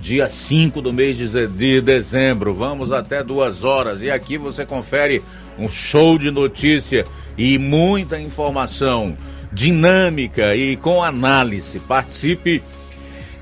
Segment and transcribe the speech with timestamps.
[0.00, 2.54] dia 5 do mês de dezembro.
[2.54, 5.22] Vamos até duas horas e aqui você confere
[5.58, 7.04] um show de notícia
[7.36, 9.16] e muita informação
[9.52, 11.80] dinâmica e com análise.
[11.80, 12.62] Participe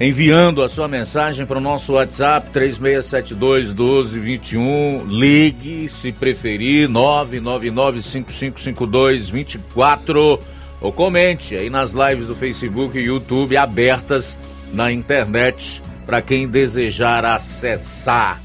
[0.01, 5.07] enviando a sua mensagem para o nosso WhatsApp 3672 1221.
[5.09, 10.41] Ligue, se preferir, 999 5552 24
[10.81, 14.39] ou comente aí nas lives do Facebook e YouTube abertas
[14.73, 18.41] na internet para quem desejar acessar.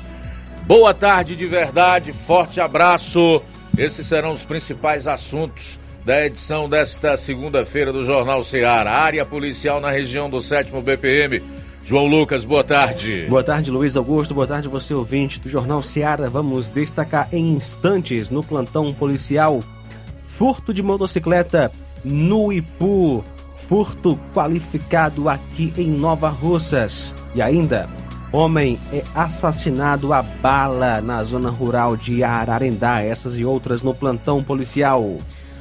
[0.68, 3.42] Boa tarde de verdade, forte abraço.
[3.78, 8.92] Esses serão os principais assuntos da edição desta segunda-feira do Jornal Ceará.
[8.92, 11.42] Área policial na região do 7 BPM.
[11.86, 13.28] João Lucas, boa tarde.
[13.30, 14.34] Boa tarde, Luiz Augusto.
[14.34, 16.28] Boa tarde, você ouvinte do Jornal Ceará.
[16.28, 19.64] Vamos destacar em instantes no plantão policial
[20.26, 21.72] furto de motocicleta
[22.04, 23.24] no Ipu
[23.56, 27.16] furto qualificado aqui em Nova Russas.
[27.36, 27.88] E ainda,
[28.32, 33.02] homem é assassinado a bala na zona rural de Ararendá.
[33.02, 35.18] Essas e outras no plantão policial.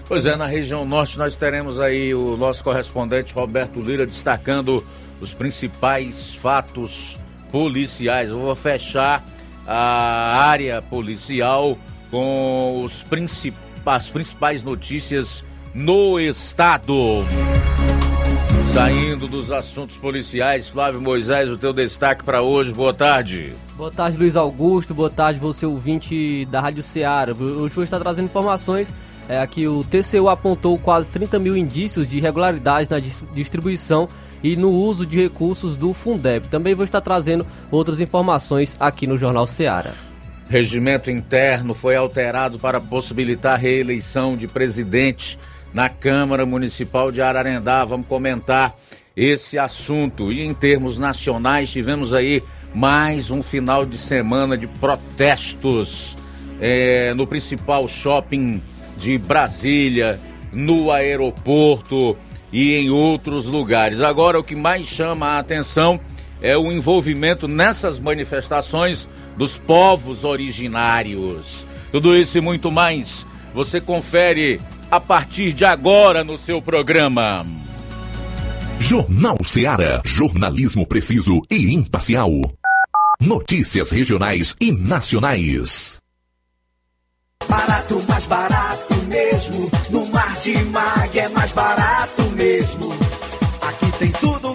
[0.08, 4.84] Pois é, na região norte nós teremos aí o nosso correspondente Roberto Lira destacando
[5.20, 7.18] os principais fatos
[7.50, 8.28] policiais.
[8.28, 9.24] Eu vou fechar
[9.66, 11.78] a área policial
[12.10, 13.54] com os princip...
[13.86, 17.24] as principais notícias no estado.
[18.72, 22.72] Saindo dos assuntos policiais, Flávio Moisés, o teu destaque para hoje.
[22.72, 23.52] Boa tarde.
[23.76, 24.94] Boa tarde, Luiz Augusto.
[24.94, 27.34] Boa tarde, você ouvinte da Rádio Ceará.
[27.34, 28.90] Hoje vou estar trazendo informações.
[29.28, 34.08] É, aqui o TCU apontou quase 30 mil indícios de irregularidades na distribuição
[34.42, 36.48] e no uso de recursos do Fundeb.
[36.48, 39.92] Também vou estar trazendo outras informações aqui no Jornal Ceará.
[40.48, 45.38] Regimento interno foi alterado para possibilitar a reeleição de presidente
[45.72, 47.84] na Câmara Municipal de Ararendá.
[47.84, 48.74] Vamos comentar
[49.16, 50.32] esse assunto.
[50.32, 52.42] E em termos nacionais, tivemos aí
[52.74, 56.16] mais um final de semana de protestos
[56.60, 58.62] é, no principal shopping
[58.96, 60.20] de Brasília,
[60.52, 62.16] no aeroporto
[62.52, 64.00] e em outros lugares.
[64.00, 66.00] Agora, o que mais chama a atenção
[66.40, 71.66] é o envolvimento nessas manifestações dos povos originários.
[71.90, 74.60] Tudo isso e muito mais você confere
[74.92, 77.46] a partir de agora no seu programa.
[78.78, 82.30] Jornal Ceará, jornalismo preciso e imparcial.
[83.18, 85.96] Notícias regionais e nacionais.
[87.48, 89.70] Barato, mais barato mesmo.
[89.88, 92.92] No Mar de Mag é mais barato mesmo.
[93.62, 94.54] Aqui tem tudo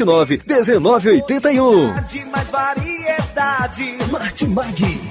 [0.05, 1.93] 9929 1981.
[2.31, 3.97] Mais variedade.
[4.11, 5.10] Martimag.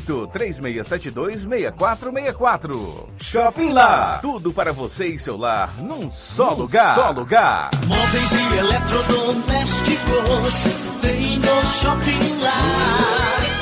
[0.00, 3.08] 3672 6464.
[3.18, 4.18] Shopping Lá.
[4.20, 6.94] Tudo para você e seu lar num só num lugar.
[6.94, 7.70] Só lugar.
[7.86, 10.64] Móveis e eletrodomésticos
[11.00, 13.61] tem no Shopping Lá.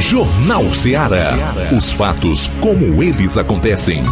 [0.00, 1.36] Jornal Ceará.
[1.76, 4.02] Os fatos como eles acontecem.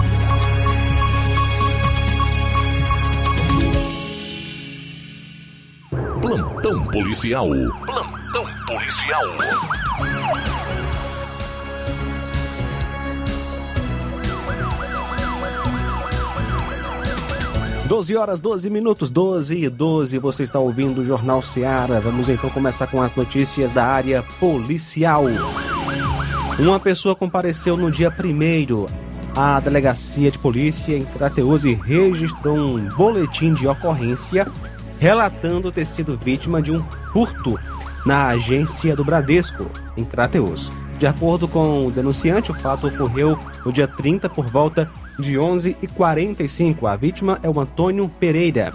[6.20, 7.49] Plantão policial.
[7.87, 9.25] Plantão policial.
[17.88, 20.19] 12 horas, 12 minutos, 12 e 12.
[20.19, 21.99] Você está ouvindo o Jornal Seara.
[21.99, 25.25] Vamos então começar com as notícias da área policial.
[26.59, 28.87] Uma pessoa compareceu no dia 1
[29.37, 34.45] à delegacia de polícia em Crateus e registrou um boletim de ocorrência
[34.99, 36.83] relatando ter sido vítima de um
[37.13, 37.57] furto
[38.05, 40.73] na agência do Bradesco, em Crateus.
[40.99, 46.91] De acordo com o denunciante, o fato ocorreu no dia 30 por volta de 11h45.
[46.91, 48.73] A vítima é o Antônio Pereira.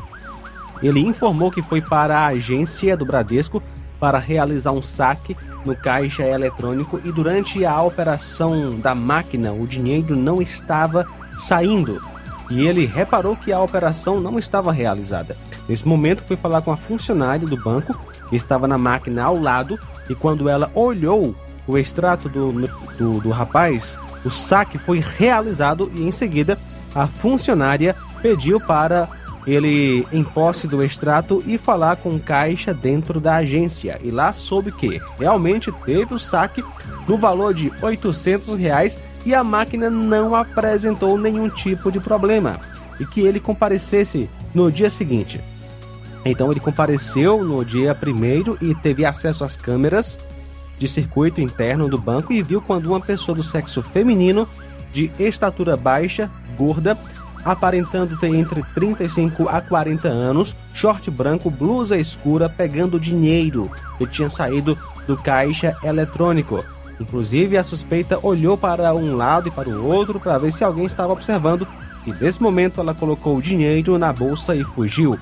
[0.82, 3.62] Ele informou que foi para a agência do Bradesco
[4.04, 5.34] para realizar um saque
[5.64, 11.08] no caixa eletrônico e durante a operação da máquina o dinheiro não estava
[11.38, 12.02] saindo
[12.50, 15.38] e ele reparou que a operação não estava realizada.
[15.70, 17.98] Nesse momento foi falar com a funcionária do banco
[18.30, 19.80] que estava na máquina ao lado
[20.10, 21.34] e quando ela olhou
[21.66, 22.52] o extrato do,
[22.98, 26.60] do, do rapaz, o saque foi realizado e em seguida
[26.94, 29.08] a funcionária pediu para
[29.46, 34.00] ele em posse do extrato e falar com o caixa dentro da agência.
[34.04, 36.64] E lá soube que realmente teve o saque
[37.08, 42.60] no valor de 800 reais e a máquina não apresentou nenhum tipo de problema
[43.00, 45.42] e que ele comparecesse no dia seguinte.
[46.26, 50.18] Então ele compareceu no dia primeiro e teve acesso às câmeras
[50.78, 54.48] de circuito interno do banco e viu quando uma pessoa do sexo feminino
[54.92, 56.98] de estatura baixa, gorda,
[57.44, 64.30] aparentando ter entre 35 a 40 anos, short branco, blusa escura, pegando dinheiro que tinha
[64.30, 66.64] saído do caixa eletrônico.
[67.00, 70.86] Inclusive, a suspeita olhou para um lado e para o outro para ver se alguém
[70.86, 71.68] estava observando,
[72.06, 75.18] e nesse momento ela colocou o dinheiro na bolsa e fugiu.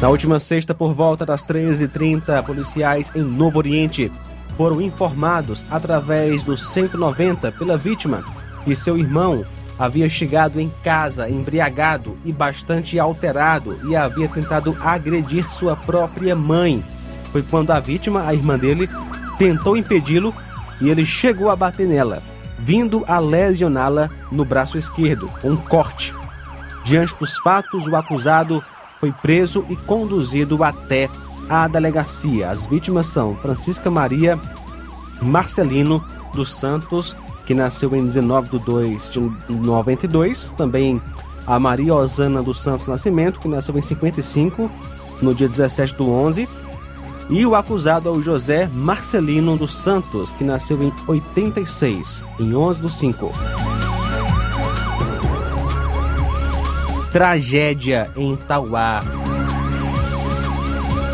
[0.00, 4.12] Na última sexta, por volta das 13h30, policiais em Novo Oriente
[4.54, 8.22] foram informados através do 190 pela vítima
[8.62, 9.42] que seu irmão
[9.78, 16.84] havia chegado em casa embriagado e bastante alterado e havia tentado agredir sua própria mãe.
[17.32, 18.88] Foi quando a vítima, a irmã dele,
[19.38, 20.34] tentou impedi-lo
[20.78, 22.22] e ele chegou a bater nela,
[22.58, 26.14] vindo a lesioná-la no braço esquerdo, com um corte.
[26.84, 28.62] Diante dos fatos, o acusado
[29.00, 31.08] foi preso e conduzido até
[31.48, 32.50] a delegacia.
[32.50, 34.38] As vítimas são Francisca Maria
[35.20, 41.00] Marcelino dos Santos, que nasceu em 19 de 2 de 92, também
[41.46, 44.70] a Maria Osana dos Santos Nascimento, que nasceu em 55,
[45.22, 46.48] no dia 17 do 11,
[47.30, 52.80] e o acusado é o José Marcelino dos Santos, que nasceu em 86, em 11
[52.80, 53.85] do 5.
[57.16, 59.00] Tragédia em Tauá.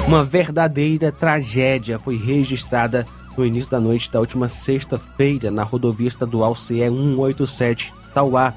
[0.05, 3.07] Uma verdadeira tragédia foi registrada
[3.39, 8.53] no início da noite da última sexta-feira na rodovia estadual CE 187 Tauá,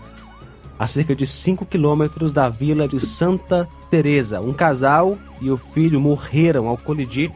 [0.79, 4.41] a cerca de 5 quilômetros da vila de Santa Teresa.
[4.41, 7.31] Um casal e o filho morreram ao colidir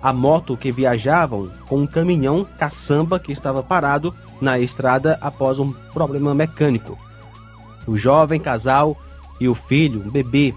[0.00, 5.72] a moto que viajavam com um caminhão caçamba que estava parado na estrada após um
[5.92, 6.96] problema mecânico.
[7.84, 8.96] O jovem casal
[9.40, 10.54] e o filho, um bebê,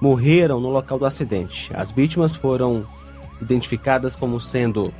[0.00, 1.70] morreram no local do acidente.
[1.74, 2.86] As vítimas foram
[3.40, 4.92] identificadas como sendo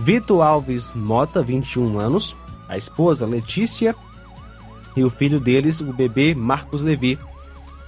[0.00, 2.34] Vitor Alves Mota, 21 anos,
[2.68, 3.94] a esposa Letícia
[4.96, 7.18] e o filho deles, o bebê Marcos Levi,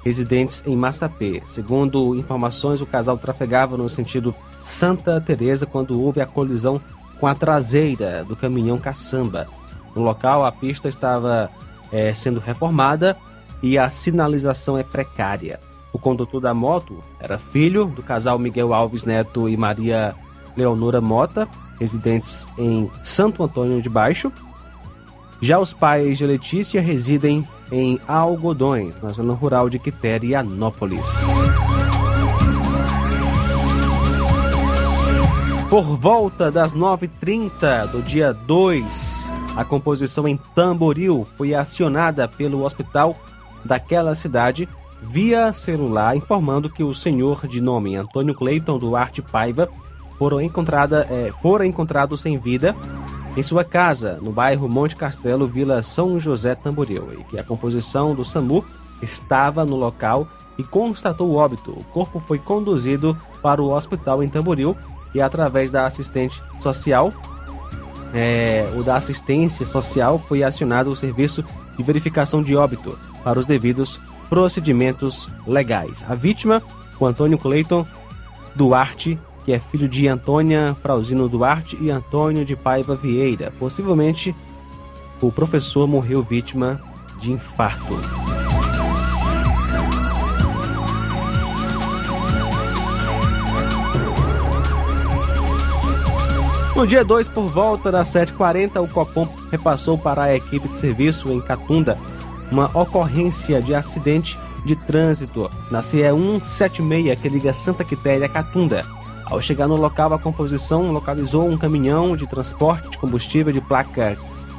[0.05, 1.43] residentes em Massapê.
[1.45, 6.81] Segundo informações, o casal trafegava no sentido Santa Teresa quando houve a colisão
[7.19, 9.47] com a traseira do caminhão caçamba.
[9.95, 11.51] No local, a pista estava
[11.91, 13.17] é, sendo reformada
[13.65, 15.59] e a sinalização é precária.
[15.91, 20.15] O condutor da moto era filho do casal Miguel Alves Neto e Maria
[20.55, 21.49] Leonora Mota,
[21.81, 24.31] residentes em Santo Antônio de Baixo.
[25.41, 31.43] Já os pais de Letícia residem em Algodões, na zona rural de Quiterianópolis.
[35.71, 43.17] Por volta das 9h30 do dia 2, a composição em Tamboril foi acionada pelo hospital
[43.65, 44.69] daquela cidade
[45.03, 49.69] via celular, informando que o senhor de nome Antônio Cleiton Duarte Paiva
[50.19, 52.75] foram, encontrada, é, foram encontrados sem vida
[53.37, 58.15] em sua casa, no bairro Monte Castelo, Vila São José Tamboril, e que a composição
[58.15, 58.65] do SAMU
[59.03, 61.73] estava no local e constatou o óbito.
[61.73, 64.77] O corpo foi conduzido para o hospital em Tamboril
[65.13, 67.13] e através da assistente social,
[68.13, 71.45] é, o da assistência social foi acionado o serviço
[71.77, 76.05] de verificação de óbito para os devidos procedimentos legais.
[76.09, 76.63] A vítima,
[77.01, 77.87] o Antônio Cleiton
[78.55, 83.53] Duarte, que é filho de Antônia Frauzino Duarte e Antônio de Paiva Vieira.
[83.59, 84.35] Possivelmente,
[85.21, 86.81] o professor morreu vítima
[87.19, 87.99] de infarto.
[96.77, 101.33] No dia 2, por volta das 7h40, o Copom repassou para a equipe de serviço
[101.33, 101.97] em Catunda
[102.51, 108.85] uma ocorrência de acidente de trânsito na CE 176 que liga Santa Quitéria a Catunda.
[109.27, 114.19] Ao chegar no local, a composição localizou um caminhão de transporte de combustível de placa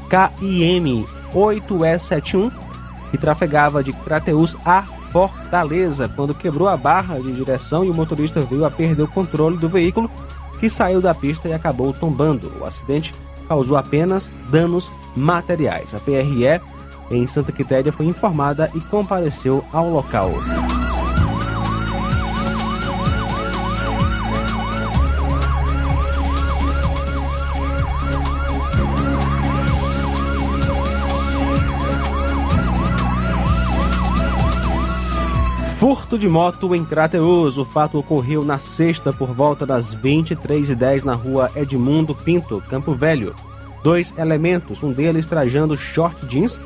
[0.10, 2.52] KIM 8E71
[3.12, 8.42] que trafegava de Crateus a Fortaleza quando quebrou a barra de direção e o motorista
[8.42, 10.12] veio a perder o controle do veículo
[10.60, 12.52] que saiu da pista e acabou tombando.
[12.60, 13.14] O acidente
[13.48, 15.94] causou apenas danos materiais.
[15.94, 16.62] A PRE
[17.10, 20.32] em Santa Quitéria foi informada e compareceu ao local.
[35.86, 37.60] Furto de moto em Crateus.
[37.60, 43.36] O fato ocorreu na sexta por volta das 23h10 na rua Edmundo Pinto, Campo Velho.
[43.84, 46.60] Dois elementos, um deles trajando short jeans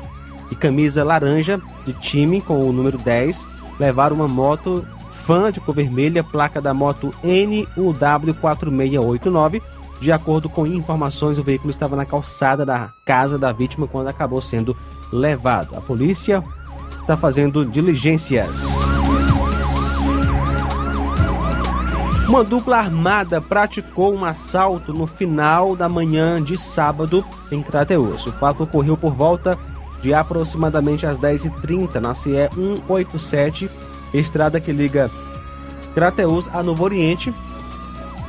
[0.50, 3.46] e camisa laranja de time com o número 10,
[3.78, 9.62] levaram uma moto fã de cor vermelha, placa da moto NUW4689.
[10.00, 14.40] De acordo com informações, o veículo estava na calçada da casa da vítima quando acabou
[14.40, 14.74] sendo
[15.12, 15.76] levado.
[15.76, 16.42] A polícia
[17.00, 18.80] está fazendo diligências.
[22.30, 28.24] Uma dupla armada praticou um assalto no final da manhã de sábado em Crateus.
[28.24, 29.58] O fato ocorreu por volta
[30.00, 33.70] de aproximadamente às 10h30 na CE 187,
[34.12, 35.10] estrada que liga
[35.94, 37.34] Crateus a Novo Oriente,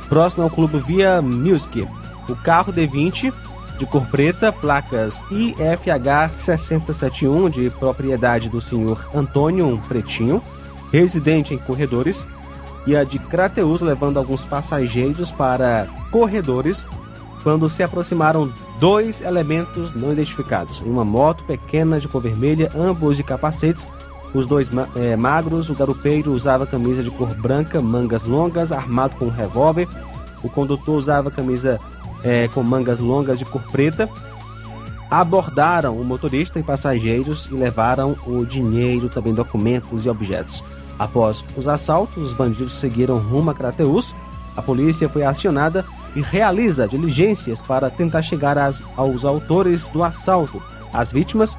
[0.08, 1.86] próximo ao clube Via Music.
[2.28, 3.32] O carro D20
[3.78, 10.42] de cor preta, placas IFH 6071 de propriedade do senhor Antônio Pretinho,
[10.92, 12.26] residente em Corredores,
[12.86, 16.86] e a de Crateus levando alguns passageiros para corredores
[17.42, 23.16] quando se aproximaram dois elementos não identificados em uma moto pequena de cor vermelha, ambos
[23.16, 23.88] de capacetes.
[24.32, 29.26] Os dois é, magros, o garupeiro usava camisa de cor branca, mangas longas, armado com
[29.26, 29.86] um revólver.
[30.42, 31.78] O condutor usava camisa
[32.22, 34.08] é, com mangas longas de cor preta.
[35.10, 40.64] Abordaram o motorista e passageiros e levaram o dinheiro, também documentos e objetos.
[40.98, 44.14] Após os assaltos, os bandidos seguiram rumo a Crateus.
[44.56, 50.62] A polícia foi acionada e realiza diligências para tentar chegar às, aos autores do assalto.
[50.92, 51.58] As vítimas,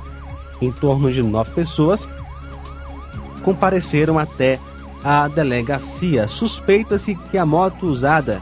[0.61, 2.07] em torno de nove pessoas,
[3.41, 4.59] compareceram até
[5.03, 6.27] a delegacia.
[6.27, 8.41] Suspeita-se que a moto usada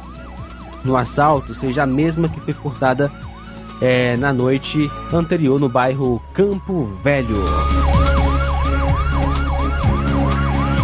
[0.83, 3.11] no assalto seja a mesma que foi furtada
[3.81, 7.43] é, na noite anterior no bairro Campo Velho.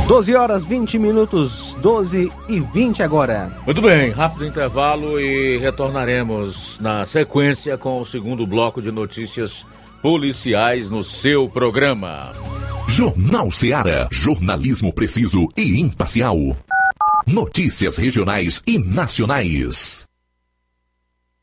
[0.08, 3.52] 12 horas 20 minutos, 12 e 20 agora.
[3.66, 9.66] Muito bem, rápido intervalo e retornaremos na sequência com o segundo bloco de notícias
[10.02, 12.32] policiais no seu programa.
[12.88, 14.08] Jornal Seara.
[14.10, 16.38] Jornalismo preciso e imparcial.
[17.28, 20.07] Notícias regionais e nacionais.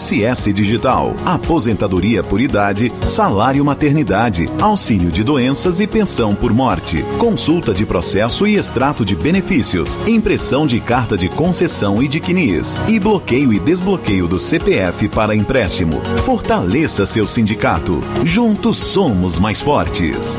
[0.00, 7.74] INSS Digital, aposentadoria por idade, salário maternidade, auxílio de doenças e pensão por morte, consulta
[7.74, 12.98] de processo e extrato de benefícios, impressão de carta de concessão e de CNIS e
[12.98, 16.00] bloqueio e desbloqueio do CPF para empréstimo.
[16.24, 18.00] Fortaleça seu sindicato.
[18.24, 20.36] Juntos somos mais fortes.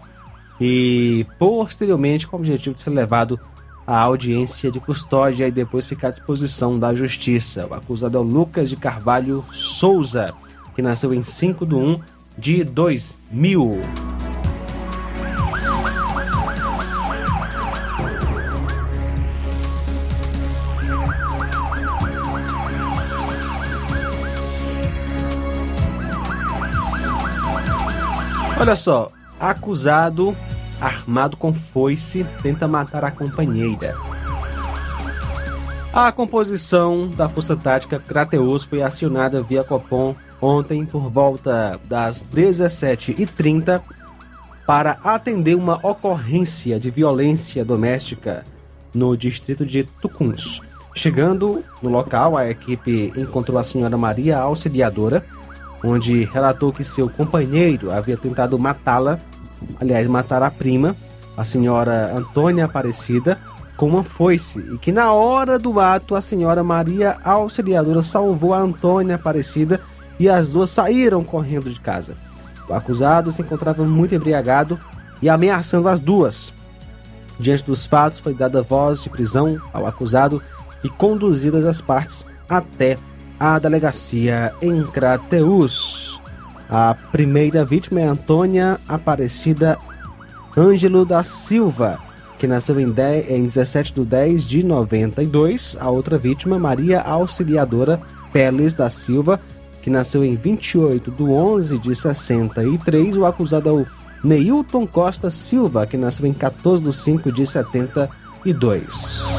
[0.60, 3.40] e, posteriormente, com o objetivo de ser levado
[3.86, 7.68] a audiência de custódia e depois ficar à disposição da justiça.
[7.68, 10.34] O acusado é o Lucas de Carvalho Souza,
[10.76, 12.00] que nasceu em 5 de 1
[12.38, 14.13] de 2000.
[28.64, 30.34] Olha só, acusado
[30.80, 33.94] armado com foice, tenta matar a companheira.
[35.92, 43.82] A composição da Força Tática Crateus foi acionada via Copom ontem por volta das 17h30
[44.66, 48.46] para atender uma ocorrência de violência doméstica
[48.94, 50.62] no distrito de Tucuns.
[50.96, 55.26] Chegando no local, a equipe encontrou a senhora Maria Auxiliadora,
[55.84, 59.20] onde relatou que seu companheiro havia tentado matá-la
[59.80, 60.96] aliás, mataram a prima,
[61.36, 63.40] a senhora Antônia Aparecida,
[63.76, 68.60] com uma foice e que na hora do ato a senhora Maria Auxiliadora salvou a
[68.60, 69.82] Antônia Aparecida
[70.20, 72.16] e as duas saíram correndo de casa.
[72.70, 74.80] O acusado se encontrava muito embriagado
[75.22, 76.54] e ameaçando as duas.
[77.40, 80.42] Diante dos fatos, foi dada voz de prisão ao acusado
[80.84, 82.98] e conduzidas as partes até
[83.40, 86.22] a delegacia em Crateus.
[86.70, 89.78] A primeira vítima é Antônia Aparecida
[90.58, 92.00] Ângelo da Silva,
[92.38, 95.78] que nasceu em, 10, em 17 de 10 de 92.
[95.80, 99.40] A outra vítima, Maria Auxiliadora Peles da Silva,
[99.82, 103.18] que nasceu em 28 de 11 de 63.
[103.18, 103.86] O acusado é o
[104.24, 109.33] Neilton Costa Silva, que nasceu em 14 de 5 de 72.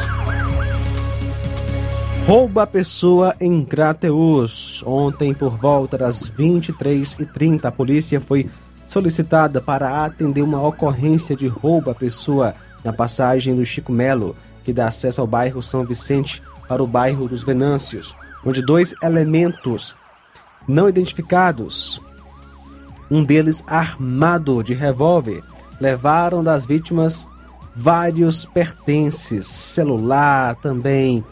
[2.27, 4.83] Rouba a pessoa em Crateus.
[4.87, 8.49] Ontem, por volta das 23h30, a polícia foi
[8.89, 14.35] solicitada para atender uma ocorrência de roubo à pessoa na passagem do Chico Melo,
[14.65, 19.95] que dá acesso ao bairro São Vicente para o bairro dos Venâncios, onde dois elementos
[20.67, 22.01] não identificados,
[23.11, 25.43] um deles armado de revólver,
[25.79, 27.29] levaram das vítimas
[27.77, 31.23] vários pertences, celular também,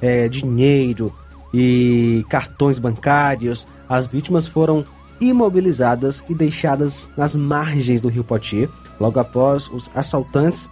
[0.00, 1.12] é, dinheiro
[1.52, 4.84] e cartões bancários, as vítimas foram
[5.20, 8.68] imobilizadas e deixadas nas margens do rio Poti.
[8.98, 10.70] Logo após, os assaltantes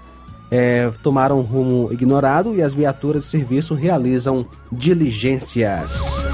[0.51, 6.25] é, tomaram um rumo ignorado e as viaturas de serviço realizam diligências.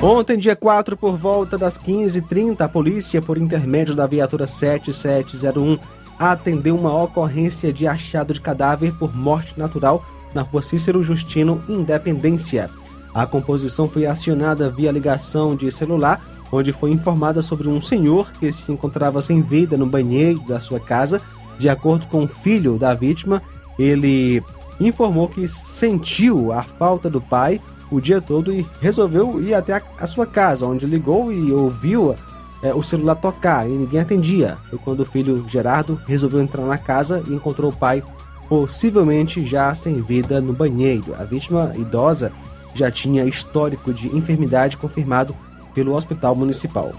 [0.00, 5.76] Ontem, dia 4, por volta das 15h30, a polícia, por intermédio da viatura 7701,
[6.18, 10.04] atendeu uma ocorrência de achado de cadáver por morte natural
[10.34, 12.70] na rua Cícero Justino, Independência.
[13.14, 18.52] A composição foi acionada via ligação de celular, onde foi informada sobre um senhor que
[18.52, 21.20] se encontrava sem vida no banheiro da sua casa.
[21.58, 23.42] De acordo com o filho da vítima,
[23.78, 24.42] ele
[24.78, 30.06] informou que sentiu a falta do pai o dia todo e resolveu ir até a,
[30.06, 32.14] sua casa, onde ligou e ouviu
[32.62, 34.58] é, o celular tocar e ninguém atendia.
[34.68, 38.02] Foi quando o filho Gerardo resolveu entrar na casa e encontrou o pai
[38.48, 41.14] possivelmente já sem vida no banheiro.
[41.18, 42.32] A vítima idosa
[42.74, 45.34] já tinha histórico de enfermidade confirmado
[45.74, 46.92] pelo hospital municipal.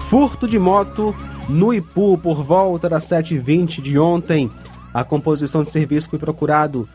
[0.00, 1.14] Furto de moto
[1.48, 4.50] no Ipu por volta das 7h20 de ontem.
[4.94, 6.88] A composição de serviço foi procurado,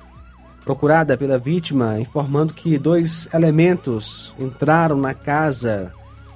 [0.63, 5.91] procurada pela vítima, informando que dois elementos entraram na casa,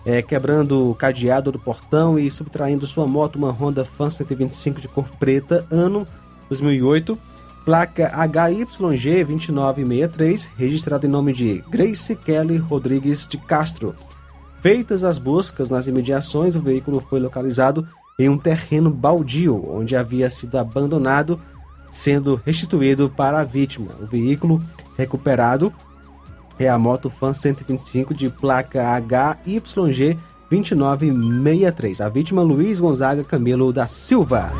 [0.05, 4.89] é, quebrando o cadeado do portão e subtraindo sua moto, uma Honda Fan 125 de
[4.89, 6.05] cor preta, ano
[6.49, 7.17] 2008,
[7.63, 13.95] placa HYG 2963, registrada em nome de Grace Kelly Rodrigues de Castro.
[14.59, 17.87] Feitas as buscas nas imediações, o veículo foi localizado
[18.19, 21.39] em um terreno baldio, onde havia sido abandonado,
[21.93, 23.91] sendo restituído para a vítima.
[24.01, 24.61] O veículo
[24.97, 25.71] recuperado
[26.57, 30.17] é a moto Fan 125 de placa HYG
[30.49, 32.01] 2963.
[32.01, 34.51] A vítima Luiz Gonzaga Camelo da Silva.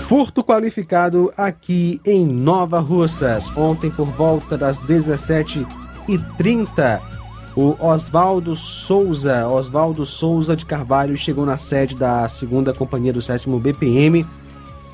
[0.00, 3.50] Furto qualificado aqui em Nova Russas.
[3.56, 7.00] Ontem, por volta das 17h30,
[7.56, 13.60] o Oswaldo Souza, Oswaldo Souza de Carvalho, chegou na sede da segunda companhia do sétimo
[13.60, 14.26] BPM,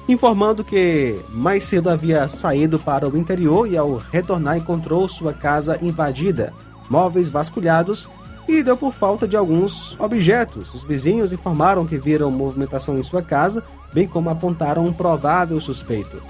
[0.06, 5.78] informando que mais cedo havia saído para o interior e, ao retornar, encontrou sua casa
[5.80, 6.52] invadida,
[6.90, 8.10] móveis vasculhados
[8.46, 10.74] e deu por falta de alguns objetos.
[10.74, 16.20] Os vizinhos informaram que viram movimentação em sua casa, bem como apontaram um provável suspeito.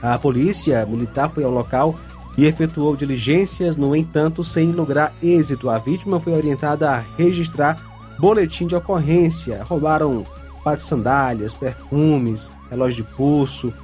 [0.00, 1.96] A polícia militar foi ao local
[2.38, 5.68] e efetuou diligências, no entanto, sem lograr êxito.
[5.68, 7.76] A vítima foi orientada a registrar
[8.16, 9.64] boletim de ocorrência.
[9.64, 10.24] Roubaram
[10.62, 13.74] par de sandálias, perfumes, relógio de pulso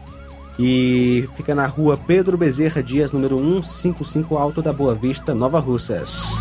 [0.56, 6.40] e fica na rua Pedro Bezerra Dias, número 155 Alto da Boa Vista, Nova Russas.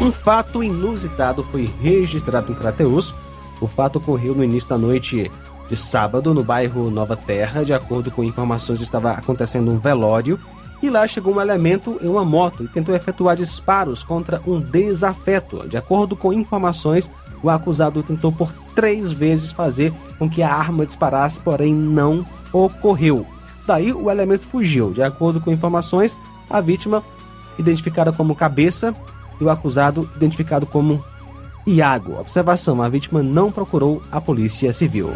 [0.00, 3.14] Um fato inusitado foi registrado em Crateus.
[3.60, 5.30] O fato ocorreu no início da noite
[5.68, 7.64] de sábado no bairro Nova Terra.
[7.64, 10.38] De acordo com informações, estava acontecendo um velório
[10.82, 15.68] e lá chegou um elemento em uma moto e tentou efetuar disparos contra um desafeto.
[15.68, 17.10] De acordo com informações,
[17.42, 23.26] o acusado tentou por três vezes fazer com que a arma disparasse, porém não ocorreu.
[23.66, 24.92] Daí o elemento fugiu.
[24.92, 26.16] De acordo com informações,
[26.48, 27.02] a vítima,
[27.58, 28.94] identificada como cabeça,
[29.40, 31.04] e o acusado, identificado como
[31.66, 32.18] Iago.
[32.18, 35.10] Observação: a vítima não procurou a polícia civil.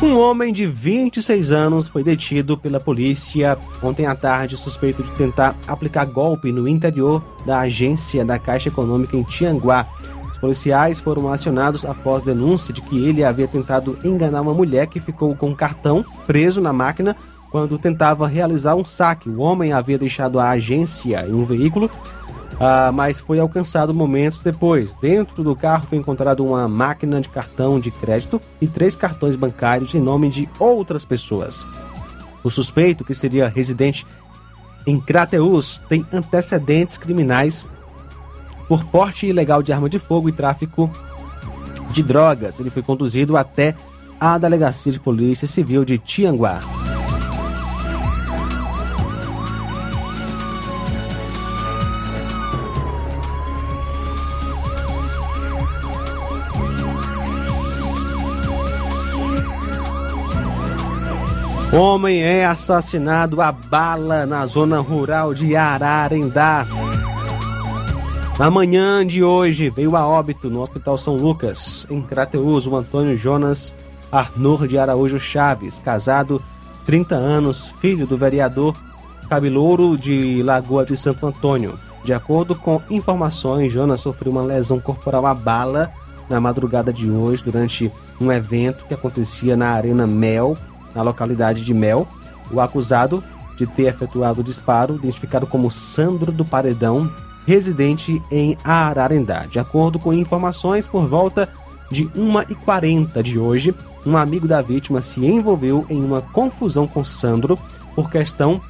[0.00, 5.56] Um homem de 26 anos foi detido pela polícia ontem à tarde, suspeito de tentar
[5.66, 9.88] aplicar golpe no interior da agência da Caixa Econômica em Tianguá.
[10.30, 15.00] Os policiais foram acionados após denúncia de que ele havia tentado enganar uma mulher que
[15.00, 17.16] ficou com o cartão preso na máquina
[17.50, 19.28] quando tentava realizar um saque.
[19.28, 21.90] O homem havia deixado a agência em um veículo
[22.60, 24.94] ah, mas foi alcançado momentos depois.
[25.00, 29.94] Dentro do carro foi encontrado uma máquina de cartão de crédito e três cartões bancários
[29.94, 31.66] em nome de outras pessoas.
[32.42, 34.06] O suspeito, que seria residente
[34.86, 37.64] em Crateus, tem antecedentes criminais
[38.68, 40.90] por porte ilegal de arma de fogo e tráfico
[41.90, 42.58] de drogas.
[42.58, 43.74] Ele foi conduzido até
[44.20, 46.60] a Delegacia de Polícia Civil de Tianguá.
[61.78, 66.66] Homem é assassinado a bala na zona rural de Ararendá.
[68.36, 73.16] Na manhã de hoje, veio a óbito no Hospital São Lucas, em Crateus, o Antônio
[73.16, 73.72] Jonas
[74.10, 76.42] Arnor de Araújo Chaves, casado,
[76.84, 78.76] 30 anos, filho do vereador
[79.28, 81.78] Cabelouro de Lagoa de Santo Antônio.
[82.02, 85.92] De acordo com informações, Jonas sofreu uma lesão corporal à bala
[86.28, 90.56] na madrugada de hoje, durante um evento que acontecia na Arena Mel,
[90.94, 92.06] na localidade de Mel.
[92.50, 93.22] O acusado
[93.56, 97.10] de ter efetuado o disparo, identificado como Sandro do Paredão,
[97.46, 99.46] residente em Ararendá.
[99.46, 101.48] De acordo com informações, por volta
[101.90, 103.74] de 1h40 de hoje,
[104.06, 107.58] um amigo da vítima se envolveu em uma confusão com Sandro
[107.94, 108.60] por questão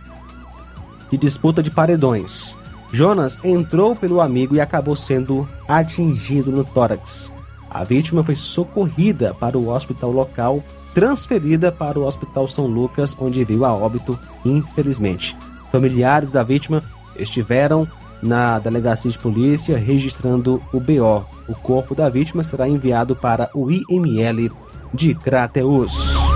[1.11, 2.57] de disputa de paredões.
[2.93, 7.33] Jonas entrou pelo amigo e acabou sendo atingido no tórax.
[7.71, 10.63] A vítima foi socorrida para o hospital local
[10.95, 15.37] transferida para o Hospital São Lucas, onde veio a óbito, infelizmente.
[15.71, 16.83] Familiares da vítima
[17.17, 17.87] estiveram
[18.23, 21.25] na delegacia de polícia registrando o BO.
[21.49, 24.51] O corpo da vítima será enviado para o IML
[24.93, 26.28] de Crateus.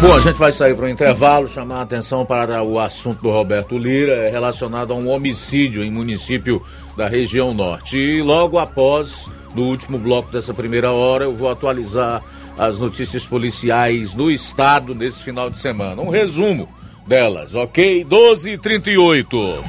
[0.00, 3.30] Bom, a gente vai sair para o intervalo, chamar a atenção para o assunto do
[3.30, 6.62] Roberto Lira relacionado a um homicídio em município
[6.96, 7.98] da região norte.
[7.98, 12.22] E logo após, no último bloco dessa primeira hora, eu vou atualizar
[12.56, 16.00] as notícias policiais no estado nesse final de semana.
[16.00, 16.66] Um resumo
[17.06, 18.02] delas, ok?
[18.02, 19.64] 12 e 38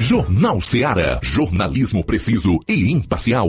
[0.00, 1.20] Jornal Seara.
[1.22, 3.48] Jornalismo preciso e imparcial.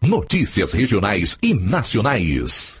[0.00, 2.80] Notícias regionais e nacionais.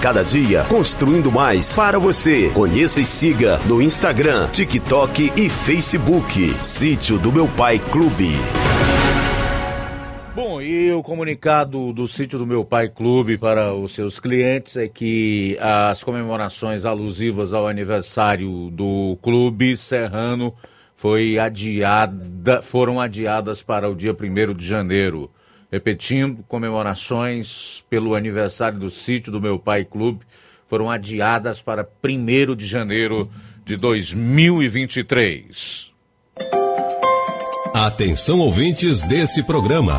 [0.00, 2.48] Cada dia, construindo mais para você.
[2.54, 6.56] Conheça e siga no Instagram, TikTok e Facebook.
[6.58, 8.30] Sítio do Meu Pai Clube.
[10.34, 14.88] Bom, e o comunicado do sítio do meu pai clube para os seus clientes é
[14.88, 20.54] que as comemorações alusivas ao aniversário do clube serrano
[20.94, 25.30] foi adiada, foram adiadas para o dia 1 de janeiro.
[25.70, 30.20] Repetindo, comemorações pelo aniversário do sítio do meu pai clube
[30.66, 33.30] foram adiadas para 1 de janeiro
[33.64, 35.90] de 2023.
[37.72, 39.96] Atenção ouvintes desse programa.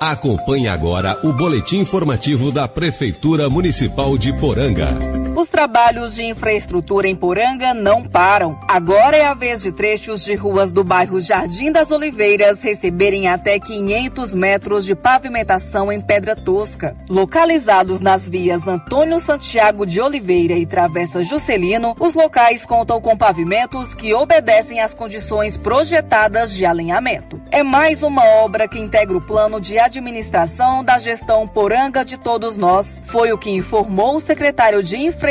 [0.00, 5.27] Acompanhe agora o boletim informativo da Prefeitura Municipal de Poranga.
[5.38, 8.58] Os trabalhos de infraestrutura em Poranga não param.
[8.66, 13.56] Agora é a vez de trechos de ruas do bairro Jardim das Oliveiras receberem até
[13.56, 16.96] 500 metros de pavimentação em pedra tosca.
[17.08, 23.94] Localizados nas vias Antônio Santiago de Oliveira e Travessa Juscelino, os locais contam com pavimentos
[23.94, 27.40] que obedecem às condições projetadas de alinhamento.
[27.48, 32.56] É mais uma obra que integra o plano de administração da gestão Poranga de todos
[32.56, 33.00] nós.
[33.04, 35.27] Foi o que informou o secretário de Infraestrutura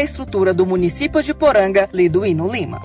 [0.53, 2.79] do município de Poranga, Liduíno Lima.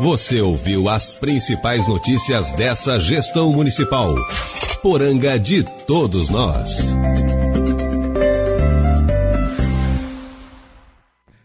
[0.00, 4.12] Você ouviu as principais notícias dessa gestão municipal.
[4.82, 6.92] Poranga de todos nós.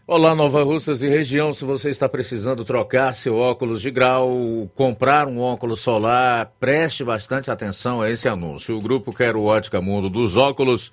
[0.04, 1.54] Olá, Nova Russas e região.
[1.54, 7.52] Se você está precisando trocar seu óculos de grau, comprar um óculos solar, preste bastante
[7.52, 8.76] atenção a esse anúncio.
[8.76, 10.92] O grupo Quero Ótica Mundo dos Óculos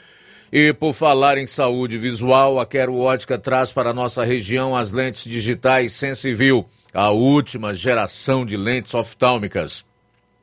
[0.51, 4.91] E por falar em saúde visual, a Quero Ótica traz para a nossa região as
[4.91, 9.85] lentes digitais Sensivil, a última geração de lentes oftálmicas.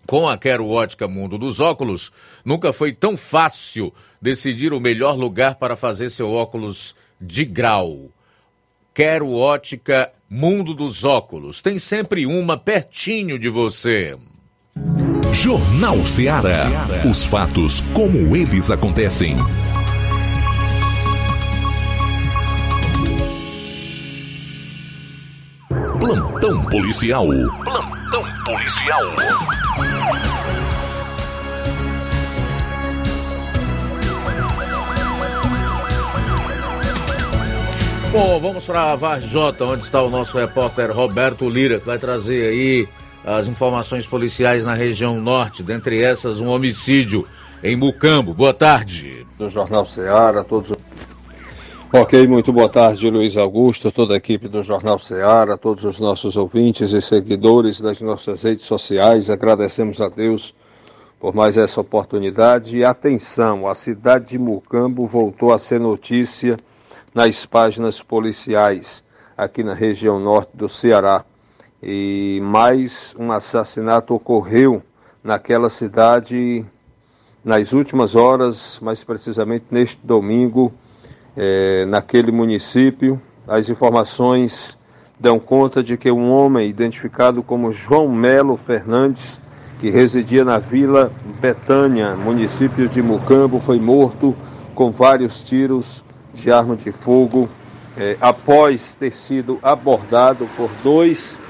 [0.07, 2.11] Com a Quero Ótica Mundo dos Óculos,
[2.43, 3.93] nunca foi tão fácil
[4.23, 8.07] decidir o melhor lugar para fazer seu óculos de grau.
[8.95, 11.61] Quero Ótica Mundo dos Óculos.
[11.61, 14.17] Tem sempre uma pertinho de você.
[15.35, 16.65] Jornal Ceará.
[17.09, 19.37] Os fatos como eles acontecem.
[26.01, 27.27] Plantão policial.
[27.65, 29.03] Plantão policial.
[38.13, 42.49] Bom, vamos para a Varjota, onde está o nosso repórter Roberto Lira, que vai trazer
[42.49, 42.89] aí
[43.25, 47.27] as informações policiais na região norte, dentre essas um homicídio
[47.61, 48.33] em Mucambo.
[48.33, 49.27] Boa tarde.
[49.37, 50.73] Do Jornal Ceará, todos.
[51.91, 56.37] Ok, muito boa tarde, Luiz Augusto, toda a equipe do Jornal Ceará, todos os nossos
[56.37, 59.31] ouvintes e seguidores das nossas redes sociais.
[59.31, 60.55] Agradecemos a Deus
[61.19, 62.77] por mais essa oportunidade.
[62.77, 66.59] E atenção, a cidade de Mucambo voltou a ser notícia
[67.15, 69.03] nas páginas policiais
[69.35, 71.25] aqui na região norte do Ceará.
[71.83, 74.83] E mais um assassinato ocorreu
[75.25, 76.67] naquela cidade
[77.43, 80.71] nas últimas horas, mais precisamente neste domingo,
[81.39, 83.23] é, naquele município.
[83.47, 84.77] As informações
[85.19, 89.41] dão conta de que um homem identificado como João Melo Fernandes,
[89.79, 94.35] que residia na Vila Betânia, município de Mucambo, foi morto
[94.75, 97.49] com vários tiros de arma de fogo
[97.97, 101.41] é, após ter sido abordado por dois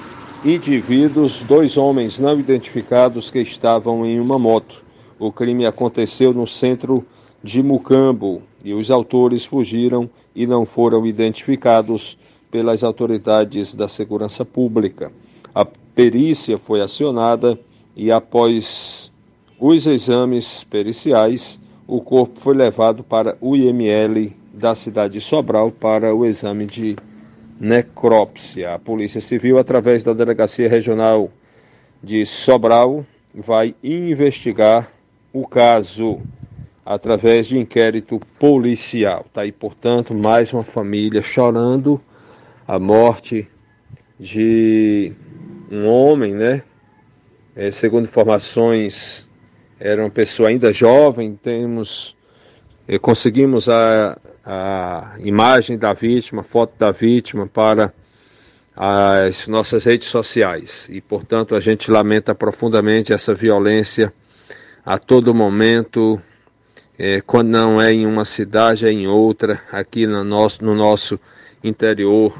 [0.45, 4.85] indivíduos, dois homens não identificados que estavam em uma moto.
[5.19, 7.05] O crime aconteceu no centro
[7.43, 12.19] de Mucambo e os autores fugiram e não foram identificados
[12.51, 15.11] pelas autoridades da segurança pública.
[15.55, 17.59] A perícia foi acionada
[17.97, 19.11] e após
[19.59, 26.15] os exames periciais, o corpo foi levado para o IML da cidade de Sobral para
[26.15, 26.95] o exame de
[27.59, 28.75] necrópsia.
[28.75, 31.31] A Polícia Civil, através da Delegacia Regional
[32.03, 33.03] de Sobral,
[33.35, 34.93] vai investigar
[35.33, 36.21] o caso
[36.89, 39.27] através de inquérito policial.
[39.31, 42.01] Tá aí, portanto, mais uma família chorando
[42.67, 43.47] a morte
[44.19, 45.13] de
[45.71, 46.63] um homem, né?
[47.55, 49.29] É, segundo informações,
[49.79, 51.39] era uma pessoa ainda jovem.
[51.43, 52.17] Temos,
[52.87, 57.93] é, conseguimos a, a imagem da vítima, foto da vítima para
[58.75, 60.89] as nossas redes sociais.
[60.91, 64.11] E, portanto, a gente lamenta profundamente essa violência
[64.87, 66.19] a todo momento,
[66.99, 71.19] é, quando não é em uma cidade, é em outra, aqui no nosso, no nosso
[71.63, 72.35] interior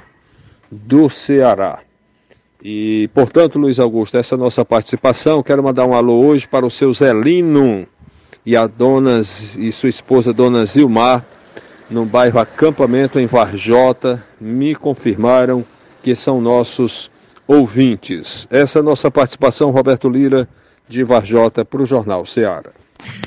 [0.71, 1.79] do Ceará.
[2.63, 5.45] E, portanto, Luiz Augusto, essa é a nossa participação.
[5.45, 7.87] Quero mandar um alô hoje para o seu Zelino
[8.45, 11.25] e a donas e sua esposa, dona Zilmar,
[11.89, 15.65] no bairro Acampamento, em Varjota, me confirmaram
[16.03, 17.11] que são nossos
[17.47, 18.47] ouvintes.
[18.51, 20.49] Essa é a nossa participação, Roberto Lira,
[20.89, 22.78] de Varjota, para o Jornal Ceará.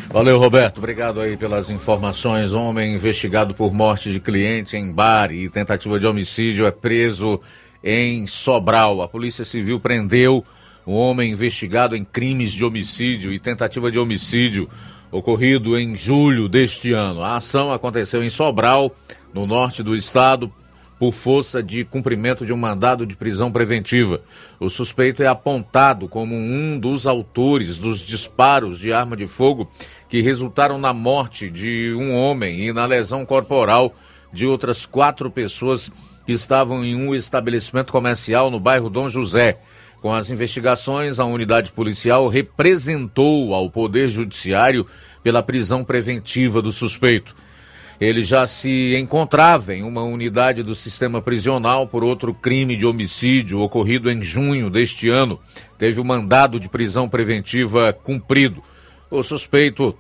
[0.10, 0.80] Valeu, Roberto.
[0.80, 2.52] Obrigado aí pelas informações.
[2.52, 7.40] Homem investigado por morte de cliente em bar e tentativa de homicídio é preso
[7.84, 9.02] em Sobral.
[9.02, 10.46] A Polícia Civil prendeu
[10.86, 14.68] um homem investigado em crimes de homicídio e tentativa de homicídio
[15.12, 17.22] ocorrido em julho deste ano.
[17.22, 18.94] A ação aconteceu em Sobral,
[19.34, 20.52] no norte do estado,
[21.02, 24.22] por força de cumprimento de um mandado de prisão preventiva.
[24.60, 29.68] O suspeito é apontado como um dos autores dos disparos de arma de fogo
[30.08, 33.95] que resultaram na morte de um homem e na lesão corporal
[34.32, 35.89] de outras quatro pessoas
[36.24, 39.58] que estavam em um estabelecimento comercial no bairro Dom José.
[40.04, 44.86] Com as investigações, a unidade policial representou ao Poder Judiciário
[45.24, 47.36] pela prisão preventiva do suspeito.
[48.02, 53.60] Ele já se encontrava em uma unidade do sistema prisional por outro crime de homicídio
[53.60, 55.39] ocorrido em junho deste ano.
[55.78, 58.64] Teve o mandado de prisão preventiva cumprido.
[59.12, 59.95] O suspeito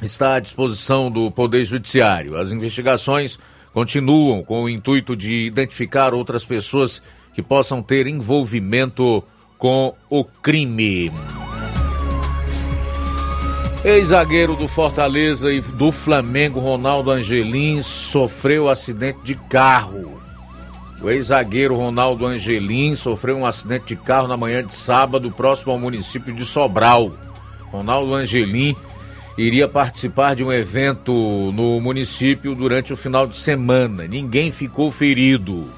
[0.00, 2.36] está à disposição do Poder Judiciário.
[2.36, 3.40] As investigações
[3.72, 7.02] continuam com o intuito de identificar outras pessoas
[7.34, 9.20] que possam ter envolvimento
[9.58, 11.10] com o crime.
[13.84, 20.22] Ex-zagueiro do Fortaleza e do Flamengo, Ronaldo Angelim, sofreu acidente de carro.
[21.00, 25.80] O ex-zagueiro Ronaldo Angelim sofreu um acidente de carro na manhã de sábado, próximo ao
[25.80, 27.12] município de Sobral.
[27.72, 28.76] Ronaldo Angelim
[29.36, 31.12] iria participar de um evento
[31.52, 34.06] no município durante o final de semana.
[34.06, 35.68] Ninguém ficou ferido.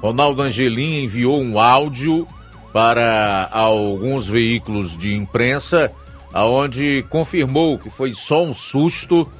[0.00, 2.26] Ronaldo Angelim enviou um áudio
[2.72, 5.92] para alguns veículos de imprensa,
[6.32, 9.30] aonde confirmou que foi só um susto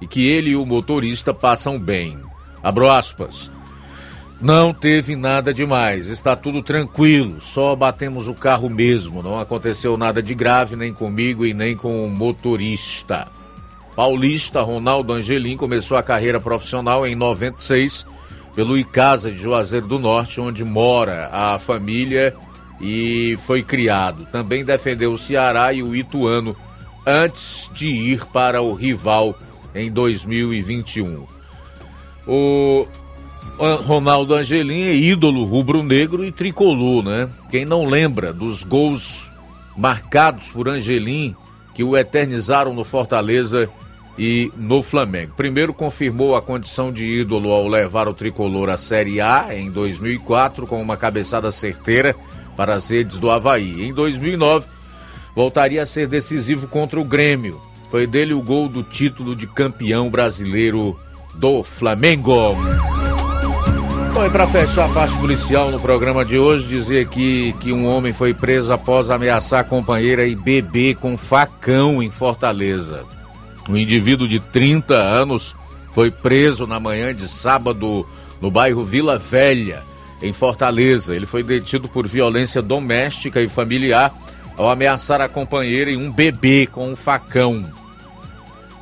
[0.00, 2.18] e que ele e o motorista passam bem.
[2.62, 3.50] Abro aspas.
[4.40, 10.22] Não teve nada demais, está tudo tranquilo, só batemos o carro mesmo, não aconteceu nada
[10.22, 13.28] de grave nem comigo e nem com o motorista.
[13.96, 18.06] Paulista Ronaldo Angelim começou a carreira profissional em 96
[18.54, 22.36] pelo Icasa de Juazeiro do Norte, onde mora a família
[22.80, 24.26] e foi criado.
[24.30, 26.56] Também defendeu o Ceará e o Ituano
[27.06, 29.38] antes de ir para o rival
[29.74, 31.26] em 2021.
[32.26, 32.86] O
[33.82, 37.28] Ronaldo Angelim é ídolo rubro-negro e tricolor, né?
[37.50, 39.30] Quem não lembra dos gols
[39.76, 41.36] marcados por Angelim
[41.74, 43.68] que o eternizaram no Fortaleza
[44.16, 45.32] e no Flamengo.
[45.36, 50.66] Primeiro confirmou a condição de ídolo ao levar o tricolor à Série A em 2004
[50.66, 52.14] com uma cabeçada certeira
[52.56, 53.84] para as redes do Havaí.
[53.84, 54.68] Em 2009,
[55.34, 57.60] voltaria a ser decisivo contra o Grêmio.
[57.90, 60.98] Foi dele o gol do título de campeão brasileiro
[61.34, 62.56] do Flamengo.
[64.12, 67.86] Bom, e para fechar a parte policial no programa de hoje, dizer aqui que um
[67.86, 73.04] homem foi preso após ameaçar a companheira e beber com facão em Fortaleza.
[73.68, 75.56] Um indivíduo de 30 anos
[75.90, 78.06] foi preso na manhã de sábado
[78.40, 79.82] no bairro Vila Velha
[80.22, 81.14] em Fortaleza.
[81.14, 84.14] Ele foi detido por violência doméstica e familiar
[84.56, 87.64] ao ameaçar a companheira e um bebê com um facão.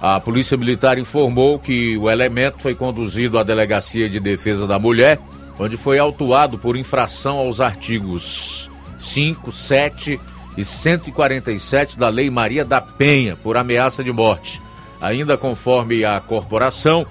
[0.01, 5.19] A Polícia Militar informou que o elemento foi conduzido à Delegacia de Defesa da Mulher,
[5.59, 8.69] onde foi autuado por infração aos artigos
[8.99, 10.21] 5, 7
[10.57, 14.61] e 147 da Lei Maria da Penha por ameaça de morte.
[15.01, 17.07] Ainda conforme a corporação,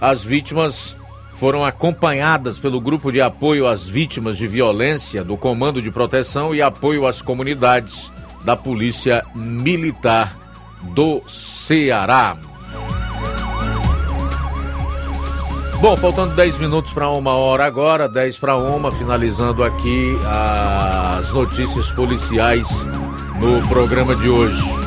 [0.00, 0.96] as vítimas
[1.32, 6.62] foram acompanhadas pelo grupo de apoio às vítimas de violência do Comando de Proteção e
[6.62, 8.12] Apoio às Comunidades
[8.44, 10.36] da Polícia Militar
[10.94, 12.36] do Ceará.
[15.80, 20.16] Bom, faltando 10 minutos para uma hora agora, 10 para uma, finalizando aqui
[21.18, 22.68] as notícias policiais
[23.40, 24.81] no programa de hoje.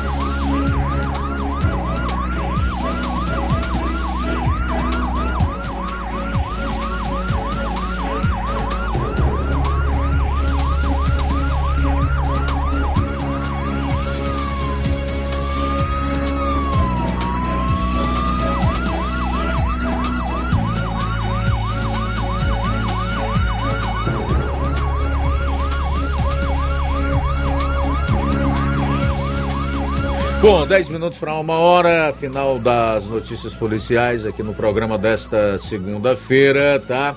[30.46, 36.80] Bom, 10 minutos para uma hora, final das notícias policiais aqui no programa desta segunda-feira,
[36.86, 37.16] tá?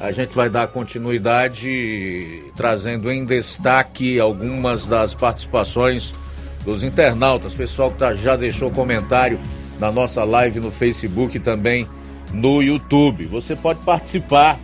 [0.00, 6.14] A gente vai dar continuidade trazendo em destaque algumas das participações
[6.64, 9.40] dos internautas, pessoal que tá, já deixou comentário
[9.80, 11.84] na nossa live no Facebook e também
[12.32, 13.26] no YouTube.
[13.26, 14.56] Você pode participar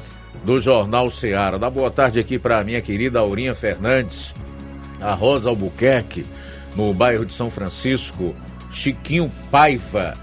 [0.43, 1.57] do Jornal Ceará.
[1.57, 4.33] Dá boa tarde aqui para minha querida Aurinha Fernandes,
[5.01, 6.25] a Rosa Albuquerque,
[6.75, 8.35] no bairro de São Francisco,
[8.71, 10.15] Chiquinho Paiva,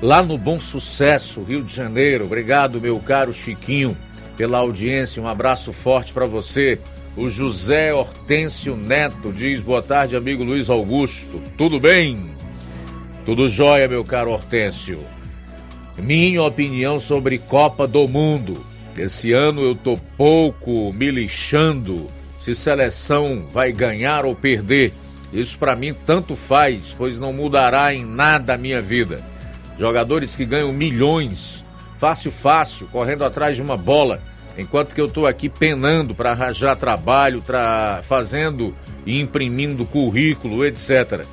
[0.00, 2.24] lá no Bom Sucesso, Rio de Janeiro.
[2.24, 3.96] Obrigado, meu caro Chiquinho,
[4.36, 5.22] pela audiência.
[5.22, 6.78] Um abraço forte para você.
[7.16, 11.40] O José Hortêncio Neto diz: Boa tarde, amigo Luiz Augusto.
[11.56, 12.30] Tudo bem?
[13.24, 14.98] Tudo jóia, meu caro Hortêncio.
[15.96, 18.64] Minha opinião sobre Copa do Mundo.
[18.96, 22.08] Esse ano eu tô pouco me lixando
[22.44, 24.92] se seleção vai ganhar ou perder.
[25.32, 29.24] Isso para mim tanto faz, pois não mudará em nada a minha vida.
[29.78, 31.63] Jogadores que ganham milhões,
[32.04, 34.20] fácil, fácil, correndo atrás de uma bola,
[34.58, 38.00] enquanto que eu estou aqui penando para arranjar trabalho, tra...
[38.02, 38.74] fazendo
[39.06, 41.24] e imprimindo currículo, etc.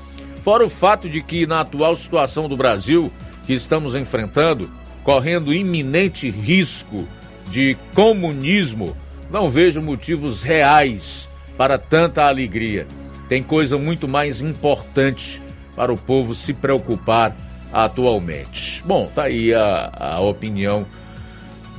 [0.42, 3.12] Fora o fato de que, na atual situação do Brasil
[3.46, 4.72] que estamos enfrentando,
[5.04, 7.06] correndo iminente risco
[7.50, 8.96] de comunismo,
[9.30, 12.88] não vejo motivos reais para tanta alegria.
[13.28, 15.42] Tem coisa muito mais importante
[15.76, 17.36] para o povo se preocupar
[17.72, 18.84] atualmente.
[18.86, 20.86] Bom, tá aí a, a opinião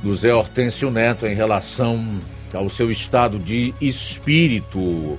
[0.01, 2.19] do Zé Hortêncio Neto em relação
[2.53, 5.17] ao seu estado de espírito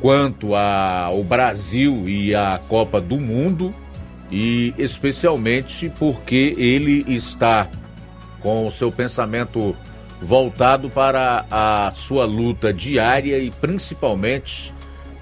[0.00, 3.74] quanto ao Brasil e à Copa do Mundo
[4.30, 7.68] e especialmente porque ele está
[8.40, 9.76] com o seu pensamento
[10.20, 14.72] voltado para a sua luta diária e principalmente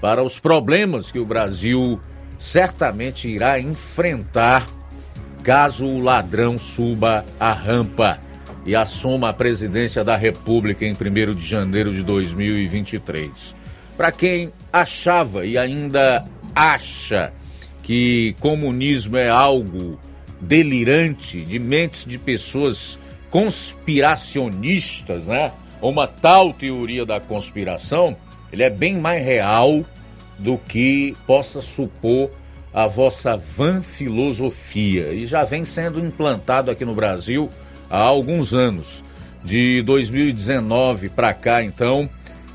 [0.01, 1.99] para os problemas que o Brasil
[2.37, 4.65] certamente irá enfrentar
[5.49, 8.19] caso o ladrão suba a rampa
[8.67, 13.55] e assuma a presidência da República em 1 de janeiro de 2023.
[13.97, 16.23] Para quem achava e ainda
[16.53, 17.33] acha
[17.81, 19.99] que comunismo é algo
[20.39, 22.99] delirante de mentes de pessoas
[23.31, 25.51] conspiracionistas, né?
[25.81, 28.15] Uma tal teoria da conspiração,
[28.53, 29.83] ele é bem mais real
[30.37, 32.29] do que possa supor
[32.73, 37.49] a vossa vã filosofia e já vem sendo implantado aqui no Brasil
[37.89, 39.03] há alguns anos.
[39.43, 42.09] De 2019 para cá, então,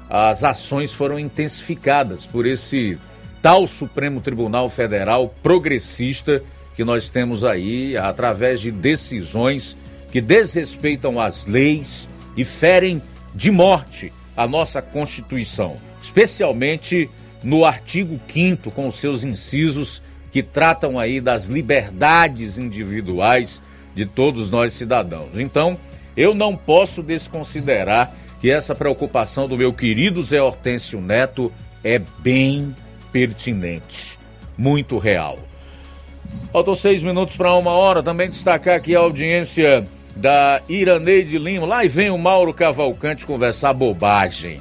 [0.09, 2.99] as ações foram intensificadas por esse
[3.41, 6.43] tal Supremo Tribunal Federal progressista
[6.77, 9.77] que nós temos aí através de decisões
[10.11, 13.03] que desrespeitam as leis e ferem
[13.35, 17.09] de morte a nossa Constituição, especialmente
[17.43, 20.03] no artigo 5 com seus incisos
[20.35, 23.63] que tratam aí das liberdades individuais
[23.95, 25.39] de todos nós cidadãos.
[25.39, 25.79] Então,
[26.17, 31.53] eu não posso desconsiderar que essa preocupação do meu querido Zé Hortêncio Neto
[31.85, 32.75] é bem
[33.13, 34.19] pertinente,
[34.59, 35.39] muito real.
[36.53, 38.03] Faltam seis minutos para uma hora.
[38.03, 41.65] Também destacar aqui a audiência da Iraneide Lima.
[41.65, 44.61] Lá vem o Mauro Cavalcante conversar bobagem.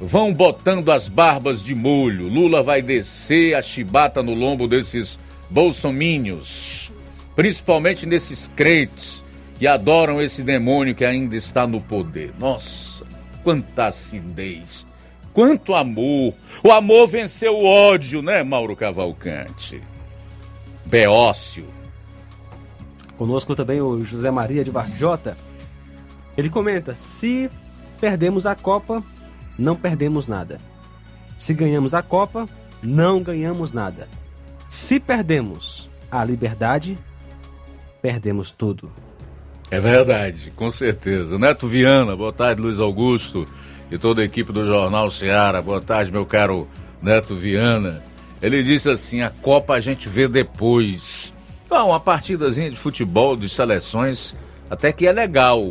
[0.00, 2.28] Vão botando as barbas de molho.
[2.28, 5.18] Lula vai descer a chibata no lombo desses
[5.50, 6.92] bolsominhos.
[7.34, 9.24] Principalmente nesses crentes
[9.58, 12.32] que adoram esse demônio que ainda está no poder.
[12.38, 13.04] Nossa,
[13.42, 14.86] quanta acidez.
[15.32, 16.34] Quanto amor.
[16.64, 19.82] O amor venceu o ódio, né, Mauro Cavalcante?
[20.84, 21.66] Beócio.
[23.16, 25.36] Conosco também o José Maria de Varjota.
[26.36, 27.50] Ele comenta: se
[28.00, 29.02] perdemos a Copa,
[29.58, 30.58] não perdemos nada.
[31.36, 32.48] Se ganhamos a Copa,
[32.82, 34.08] não ganhamos nada.
[34.68, 36.98] Se perdemos a liberdade,
[38.00, 38.90] perdemos tudo.
[39.70, 41.38] É verdade, com certeza.
[41.38, 43.46] Neto Viana, boa tarde, Luiz Augusto
[43.90, 45.60] e toda a equipe do Jornal Seara.
[45.60, 46.66] Boa tarde, meu caro
[47.02, 48.02] Neto Viana.
[48.40, 51.34] Ele disse assim: a Copa a gente vê depois.
[51.66, 54.34] Então, uma partidazinha de futebol, de seleções,
[54.70, 55.62] até que é legal.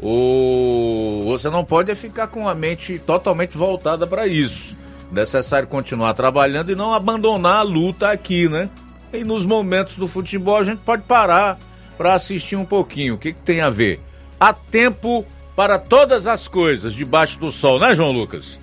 [0.00, 1.22] O...
[1.26, 4.76] Você não pode ficar com a mente totalmente voltada para isso.
[5.10, 8.68] Necessário continuar trabalhando e não abandonar a luta aqui, né?
[9.12, 11.58] E nos momentos do futebol a gente pode parar
[11.96, 13.14] para assistir um pouquinho.
[13.14, 14.00] O que, que tem a ver?
[14.38, 15.24] Há tempo
[15.54, 18.60] para todas as coisas debaixo do sol, né, João Lucas?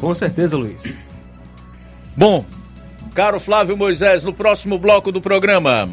[0.00, 0.96] Com certeza, Luiz.
[2.16, 2.44] Bom,
[3.14, 5.88] Caro Flávio Moisés, no próximo bloco do programa.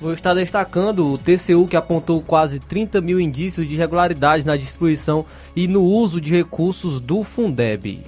[0.00, 5.24] Vou estar destacando o TCU que apontou quase 30 mil indícios de irregularidades na distribuição
[5.54, 8.00] e no uso de recursos do Fundeb.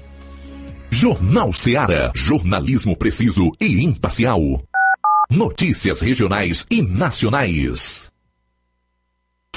[0.90, 2.12] Jornal Seara.
[2.14, 4.40] Jornalismo preciso e imparcial.
[5.30, 8.10] Notícias regionais e nacionais.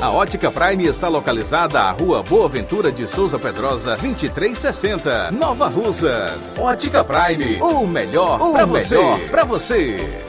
[0.00, 6.58] A Ótica Prime está localizada à Rua Boa Ventura de Souza Pedrosa, 2360, Nova Russas.
[6.58, 8.96] Ótica Prime, o melhor para você.
[9.30, 10.22] Pra você.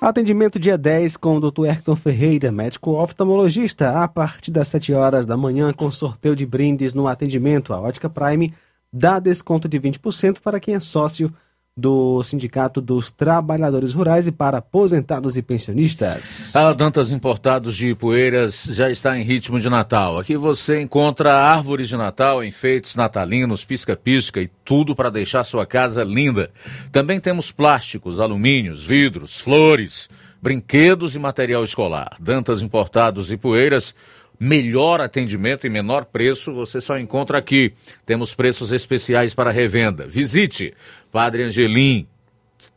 [0.00, 1.66] Atendimento dia 10 com o Dr.
[1.66, 6.94] Erton Ferreira, médico oftalmologista, a partir das 7 horas da manhã, com sorteio de brindes
[6.94, 7.72] no atendimento.
[7.72, 8.52] A Ótica Prime
[8.92, 11.32] dá desconto de 20% para quem é sócio
[11.80, 16.54] do Sindicato dos Trabalhadores Rurais e para aposentados e pensionistas.
[16.54, 20.18] A Dantas Importados de Ipueiras já está em ritmo de Natal.
[20.18, 26.04] Aqui você encontra árvores de Natal, enfeites natalinos, pisca-pisca e tudo para deixar sua casa
[26.04, 26.50] linda.
[26.92, 30.10] Também temos plásticos, alumínios, vidros, flores,
[30.40, 32.16] brinquedos e material escolar.
[32.20, 33.94] Dantas Importados e Poeiras
[34.40, 37.74] melhor atendimento e menor preço você só encontra aqui.
[38.06, 40.06] Temos preços especiais para revenda.
[40.06, 40.72] Visite
[41.12, 42.06] Padre Angelim,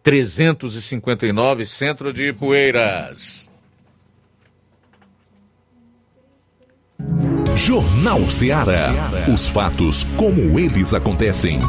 [0.02, 3.50] 359, Centro de Ipueiras.
[7.56, 8.92] Jornal Ceará.
[9.32, 11.60] Os fatos como eles acontecem.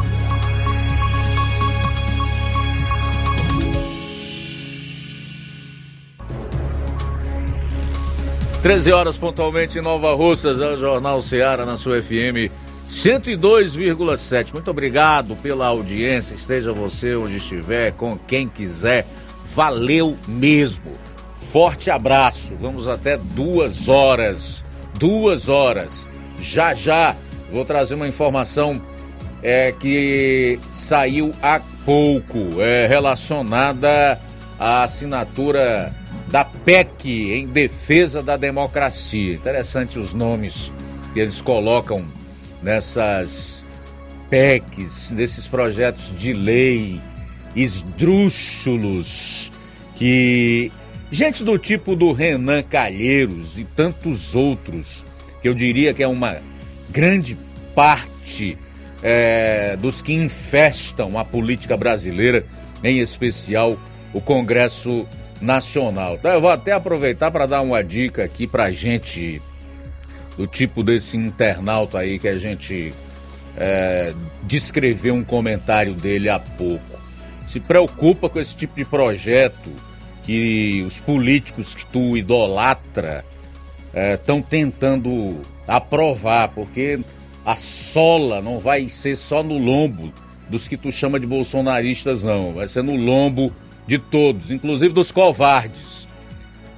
[8.63, 12.49] Treze horas pontualmente em Nova Russas, é o Jornal Ceará na sua FM
[12.87, 14.53] 102,7.
[14.53, 16.35] Muito obrigado pela audiência.
[16.35, 19.07] Esteja você onde estiver, com quem quiser.
[19.53, 20.91] Valeu mesmo.
[21.33, 22.53] Forte abraço.
[22.59, 24.63] Vamos até duas horas.
[24.99, 26.09] Duas horas.
[26.39, 27.15] Já já
[27.51, 28.81] Vou trazer uma informação
[29.43, 34.19] é, que saiu há pouco, é, relacionada
[34.59, 35.93] à assinatura
[36.27, 39.35] da PEC em defesa da democracia.
[39.35, 40.71] Interessante os nomes
[41.13, 42.05] que eles colocam
[42.65, 43.63] nessas
[44.27, 46.99] PECs, desses projetos de lei
[47.55, 49.51] esdrúxulos
[49.93, 50.71] que
[51.11, 55.05] gente do tipo do Renan Calheiros e tantos outros,
[55.43, 56.37] que eu diria que é uma
[56.89, 57.37] grande
[57.75, 58.57] parte
[59.03, 62.43] é, dos que infestam a política brasileira,
[62.83, 63.79] em especial
[64.11, 65.05] o Congresso
[65.39, 66.15] Nacional.
[66.15, 69.39] Então eu vou até aproveitar para dar uma dica aqui para gente
[70.37, 72.93] do tipo desse internauta aí que a gente
[73.55, 74.13] é,
[74.43, 76.99] descreveu um comentário dele há pouco.
[77.47, 79.71] Se preocupa com esse tipo de projeto
[80.23, 83.23] que os políticos que tu idolatra
[84.13, 86.99] estão é, tentando aprovar, porque
[87.45, 90.11] a sola não vai ser só no lombo
[90.49, 92.51] dos que tu chama de bolsonaristas, não.
[92.51, 93.53] Vai ser no lombo
[93.87, 96.07] de todos, inclusive dos covardes.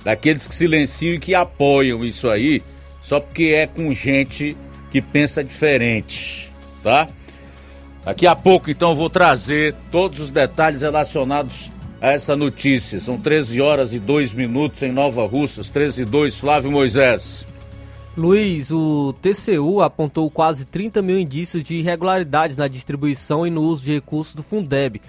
[0.04, 2.62] Daqueles que silenciam e que apoiam isso aí,
[3.08, 4.58] só porque é com gente
[4.92, 6.52] que pensa diferente,
[6.84, 7.08] tá?
[8.04, 13.00] Daqui a pouco, então, eu vou trazer todos os detalhes relacionados a essa notícia.
[13.00, 17.48] São 13 horas e 2 minutos em Nova Russas, 13 e 2, Flávio Moisés.
[18.18, 23.86] Luiz, o TCU apontou quase 30 mil indícios de irregularidades na distribuição e no uso
[23.86, 25.00] de recursos do Fundeb.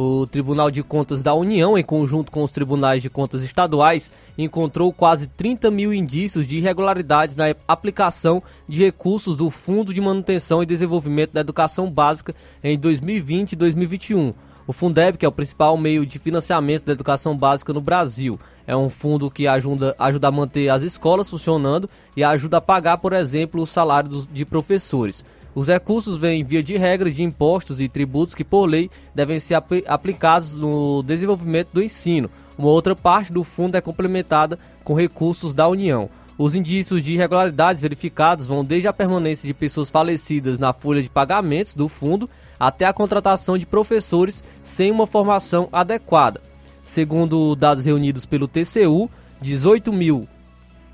[0.00, 4.92] O Tribunal de Contas da União, em conjunto com os tribunais de contas estaduais, encontrou
[4.92, 10.66] quase 30 mil indícios de irregularidades na aplicação de recursos do Fundo de Manutenção e
[10.66, 12.32] Desenvolvimento da Educação Básica
[12.62, 14.34] em 2020 e 2021.
[14.68, 18.38] O Fundeb, que é o principal meio de financiamento da educação básica no Brasil,
[18.68, 22.98] é um fundo que ajuda, ajuda a manter as escolas funcionando e ajuda a pagar,
[22.98, 25.24] por exemplo, o salário dos, de professores.
[25.54, 29.54] Os recursos vêm via de regra de impostos e tributos que, por lei, devem ser
[29.54, 32.30] ap aplicados no desenvolvimento do ensino.
[32.56, 36.10] Uma outra parte do fundo é complementada com recursos da União.
[36.36, 41.10] Os indícios de irregularidades verificados vão desde a permanência de pessoas falecidas na folha de
[41.10, 42.30] pagamentos do fundo
[42.60, 46.40] até a contratação de professores sem uma formação adequada.
[46.84, 49.10] Segundo dados reunidos pelo TCU,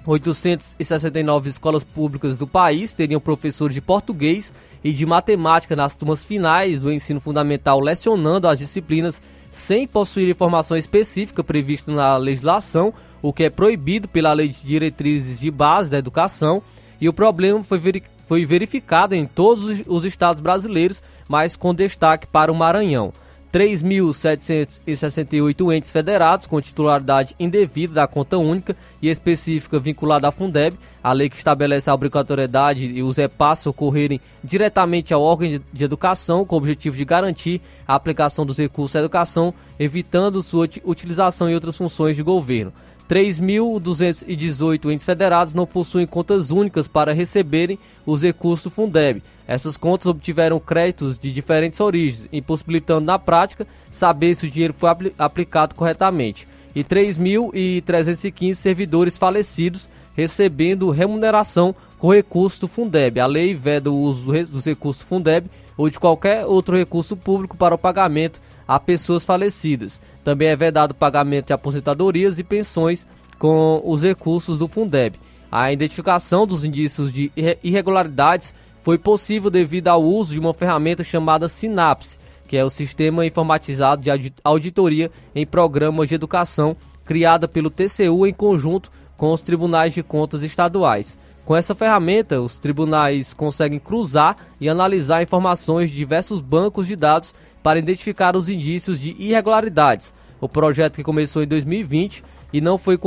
[0.07, 4.53] 18.869 escolas públicas do país teriam professores de português
[4.83, 10.77] e de matemática nas turmas finais do ensino fundamental lecionando as disciplinas sem possuir formação
[10.77, 12.93] específica prevista na legislação,
[13.23, 16.61] o que é proibido pela Lei de Diretrizes de Base da Educação,
[17.01, 22.55] e o problema foi verificado em todos os estados brasileiros, mas com destaque para o
[22.55, 23.13] Maranhão.
[23.55, 31.13] 3.768 entes federados com titularidade indevida da conta única e específica vinculada à Fundeb, a
[31.13, 36.57] lei que estabelece a obrigatoriedade e os repasses ocorrerem diretamente ao órgão de educação com
[36.57, 41.77] o objetivo de garantir a aplicação dos recursos à educação, evitando sua utilização em outras
[41.77, 42.73] funções de governo.
[43.09, 49.23] 3.218 entes federados não possuem contas únicas para receberem os recursos do Fundeb.
[49.47, 54.89] Essas contas obtiveram créditos de diferentes origens, impossibilitando na prática saber se o dinheiro foi
[54.89, 56.49] apl aplicado corretamente.
[56.75, 61.75] E 3.315 servidores falecidos recebendo remuneração
[62.05, 63.19] com recurso do Fundeb.
[63.19, 67.57] A lei veda o uso dos recursos do Fundeb ou de qualquer outro recurso público
[67.57, 70.03] para o pagamento a pessoas falecidas.
[70.23, 73.07] Também é vedado o pagamento de aposentadorias e pensões
[73.39, 75.17] com os recursos do Fundeb.
[75.51, 77.33] A identificação dos indícios de
[77.63, 83.25] irregularidades foi possível devido ao uso de uma ferramenta chamada Sinapse, que é o sistema
[83.25, 89.95] informatizado de auditoria em programas de educação criada pelo TCU em conjunto com os tribunais
[89.95, 91.17] de contas estaduais.
[91.45, 97.35] Com essa ferramenta, os tribunais conseguem cruzar e analisar informações de diversos bancos de dados
[97.63, 100.15] para identificar os indícios de irregularidades.
[100.41, 102.99] O projeto que começou em 2020 e não foi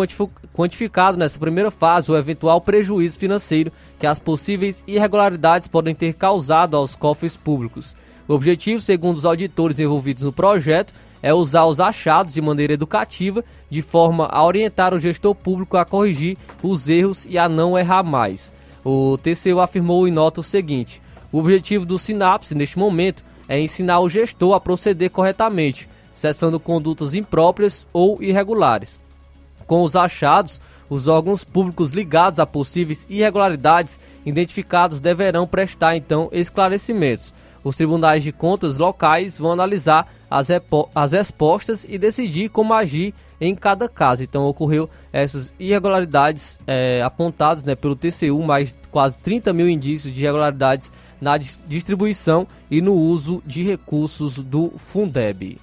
[0.53, 6.77] quantificado nessa primeira fase o eventual prejuízo financeiro que as possíveis irregularidades podem ter causado
[6.77, 7.95] aos cofres públicos.
[8.27, 10.93] O objetivo, segundo os auditores envolvidos no projeto,
[11.27, 15.83] é usar os achados de maneira educativa, de forma a orientar o gestor público a
[15.83, 18.53] corrigir os erros e a não errar mais.
[18.81, 23.99] O TCU afirmou em nota o seguinte: o objetivo do Sinapse neste momento é ensinar
[23.99, 29.01] o gestor a proceder corretamente, cessando condutas impróprias ou irregulares.
[29.65, 37.33] Com os achados, os órgãos públicos ligados a possíveis irregularidades identificados deverão prestar então esclarecimentos.
[37.67, 40.47] Os tribunais de contas locais vão analisar as,
[40.95, 44.23] as respostas e decidir como agir em cada caso.
[44.23, 50.21] Então ocorreu essas irregularidades é, apontadas né, pelo TCU, mais quase 30 mil indícios de
[50.21, 55.59] irregularidades na distribuição e no uso de recursos do Fundeb.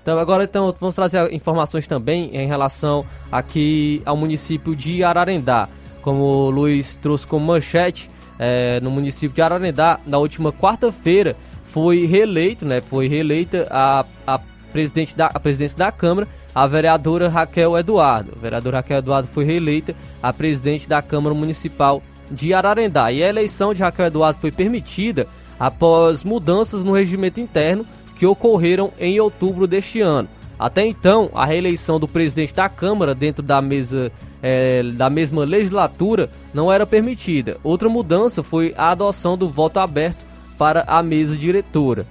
[0.00, 5.68] Então agora então vamos trazer informações também em relação aqui ao município de Ararendá.
[6.00, 8.10] Como o Luiz trouxe como manchete,
[8.44, 12.80] é, no município de Ararendá, na última quarta-feira, foi reeleito, né?
[12.80, 14.40] Foi reeleita a, a,
[14.72, 18.32] presidente da, a presidência da Câmara, a vereadora Raquel Eduardo.
[18.36, 23.12] A vereadora Raquel Eduardo foi reeleita a presidente da Câmara Municipal de Ararendá.
[23.12, 27.86] E a eleição de Raquel Eduardo foi permitida após mudanças no regimento interno
[28.16, 30.28] que ocorreram em outubro deste ano.
[30.58, 36.28] Até então, a reeleição do presidente da Câmara dentro da mesa é, da mesma legislatura
[36.52, 37.58] não era permitida.
[37.62, 40.24] Outra mudança foi a adoção do voto aberto
[40.58, 42.06] para a mesa diretora.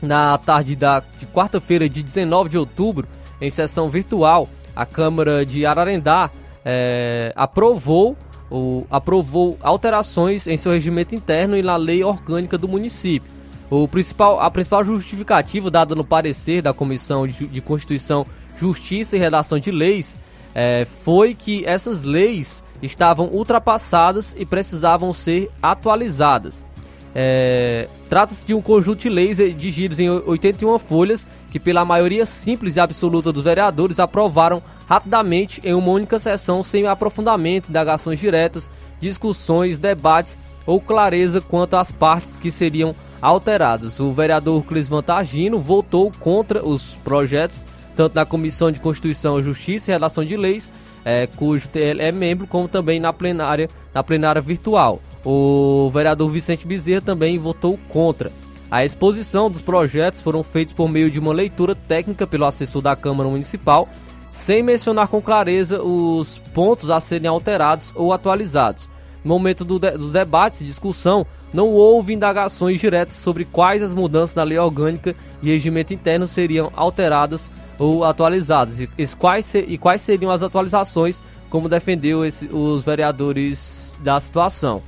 [0.00, 3.08] Na tarde da, de quarta-feira, de 19 de outubro,
[3.40, 6.30] em sessão virtual, a Câmara de Ararendá
[6.64, 8.16] é, aprovou,
[8.50, 13.35] o, aprovou alterações em seu regimento interno e na lei orgânica do município.
[13.68, 18.24] O principal, a principal justificativa dada no parecer da Comissão de, Constituição,
[18.56, 20.18] Justiça e Redação de Leis
[20.54, 26.64] é, foi que essas leis estavam ultrapassadas e precisavam ser atualizadas.
[27.14, 32.76] É, Trata-se de um conjunto de leis redigidos em 81 folhas que, pela maioria simples
[32.76, 39.78] e absoluta dos vereadores, aprovaram rapidamente em uma única sessão, sem aprofundamento, indagações diretas, discussões,
[39.78, 44.00] debates ou clareza quanto às partes que seriam alteradas.
[44.00, 49.94] O vereador Clis Vantagino votou contra os projetos, tanto na Comissão de Constituição, Justiça e
[49.94, 50.70] Relação de Leis,
[51.04, 55.00] é, cujo ele é membro, como também na plenária, na plenária virtual.
[55.24, 58.32] O vereador Vicente Bezerra também votou contra.
[58.70, 62.96] A exposição dos projetos foram feitos por meio de uma leitura técnica pelo assessor da
[62.96, 63.88] Câmara Municipal,
[64.32, 68.90] sem mencionar com clareza os pontos a serem alterados ou atualizados.
[69.26, 73.92] No momento do de, dos debates e discussão, não houve indagações diretas sobre quais as
[73.92, 80.00] mudanças na lei orgânica e regimento interno seriam alteradas ou atualizadas e, quais, e quais
[80.00, 81.20] seriam as atualizações,
[81.50, 84.80] como defendeu esse, os vereadores da situação.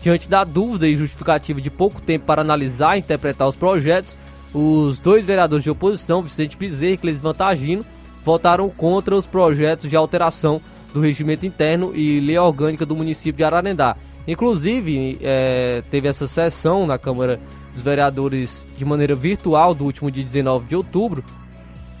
[0.00, 4.16] Diante da dúvida e justificativa de pouco tempo para analisar e interpretar os projetos,
[4.54, 7.84] os dois vereadores de oposição, Vicente Bezerra e Cleis Vantagino,
[8.24, 10.62] votaram contra os projetos de alteração
[10.92, 13.96] do regimento interno e lei orgânica do município de Ararendá.
[14.26, 17.40] Inclusive, é, teve essa sessão na Câmara
[17.72, 21.24] dos Vereadores de maneira virtual do último dia 19 de outubro,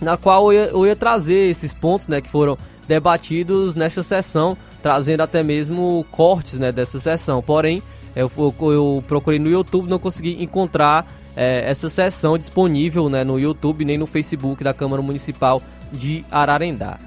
[0.00, 4.56] na qual eu ia, eu ia trazer esses pontos né, que foram debatidos nesta sessão,
[4.82, 7.40] trazendo até mesmo cortes né, dessa sessão.
[7.42, 7.82] Porém,
[8.14, 8.30] eu,
[8.60, 13.96] eu, procurei no YouTube, não consegui encontrar é, essa sessão disponível né, no YouTube nem
[13.96, 15.62] no Facebook da Câmara Municipal
[15.92, 16.98] de Ararendá.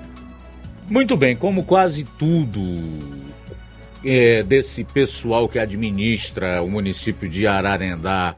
[0.88, 2.62] Muito bem, como quase tudo
[4.04, 8.36] é, desse pessoal que administra o município de Ararendá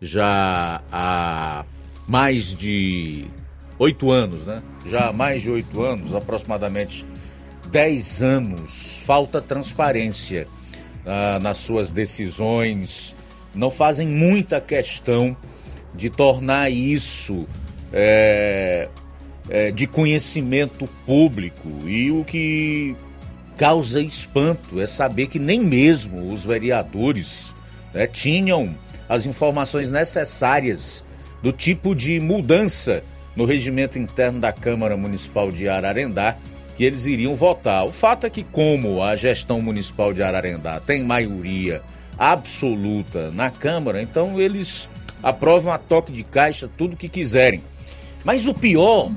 [0.00, 1.64] já há
[2.06, 3.26] mais de
[3.76, 4.62] oito anos, né?
[4.86, 7.04] Já há mais de oito anos, aproximadamente
[7.72, 10.46] dez anos, falta transparência
[11.04, 13.16] ah, nas suas decisões,
[13.52, 15.36] não fazem muita questão
[15.92, 17.48] de tornar isso
[17.92, 18.88] é,
[19.50, 21.68] é, de conhecimento público.
[21.86, 22.96] E o que
[23.58, 27.54] causa espanto é saber que nem mesmo os vereadores
[27.92, 28.74] né, tinham
[29.08, 31.04] as informações necessárias
[31.42, 33.02] do tipo de mudança
[33.34, 36.36] no regimento interno da Câmara Municipal de Ararendá
[36.76, 37.84] que eles iriam votar.
[37.84, 41.82] O fato é que, como a gestão municipal de Ararendá tem maioria
[42.16, 44.88] absoluta na Câmara, então eles
[45.22, 47.62] aprovam a toque de caixa tudo que quiserem.
[48.24, 49.10] Mas o pior,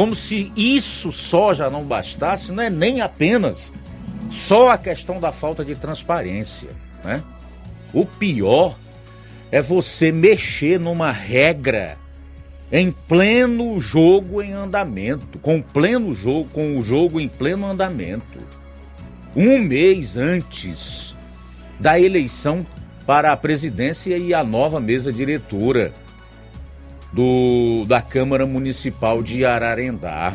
[0.00, 3.70] como se isso só já não bastasse, não é nem apenas
[4.30, 6.70] só a questão da falta de transparência,
[7.04, 7.22] né?
[7.92, 8.78] O pior
[9.52, 11.98] é você mexer numa regra
[12.72, 18.38] em pleno jogo em andamento, com pleno jogo, com o jogo em pleno andamento.
[19.36, 21.14] Um mês antes
[21.78, 22.64] da eleição
[23.04, 25.92] para a presidência e a nova mesa diretora
[27.12, 30.34] do, da Câmara Municipal de Ararendá.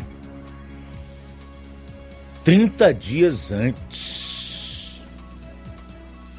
[2.44, 5.00] 30 dias antes.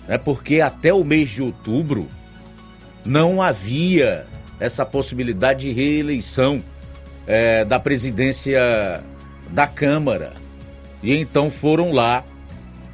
[0.08, 2.08] É porque até o mês de outubro
[3.04, 4.26] não havia
[4.60, 6.64] essa possibilidade de reeleição
[7.26, 9.04] é, da presidência
[9.50, 10.34] da Câmara.
[11.04, 12.24] E então foram lá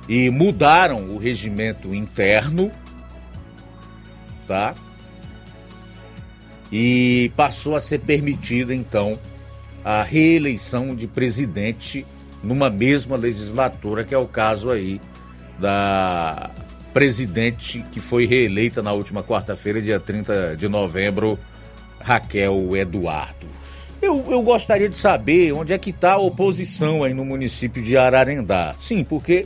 [0.09, 2.71] e mudaram o regimento interno,
[4.47, 4.73] tá?
[6.76, 9.19] E passou a ser permitida então
[9.86, 12.03] a reeleição de presidente
[12.43, 14.99] numa mesma legislatura, que é o caso aí
[15.59, 16.49] da
[16.91, 21.38] presidente que foi reeleita na última quarta-feira, dia 30 de novembro,
[21.99, 23.45] Raquel Eduardo.
[24.01, 27.95] Eu, eu gostaria de saber onde é que está a oposição aí no município de
[27.95, 28.74] Ararendá.
[28.80, 29.45] Sim, porque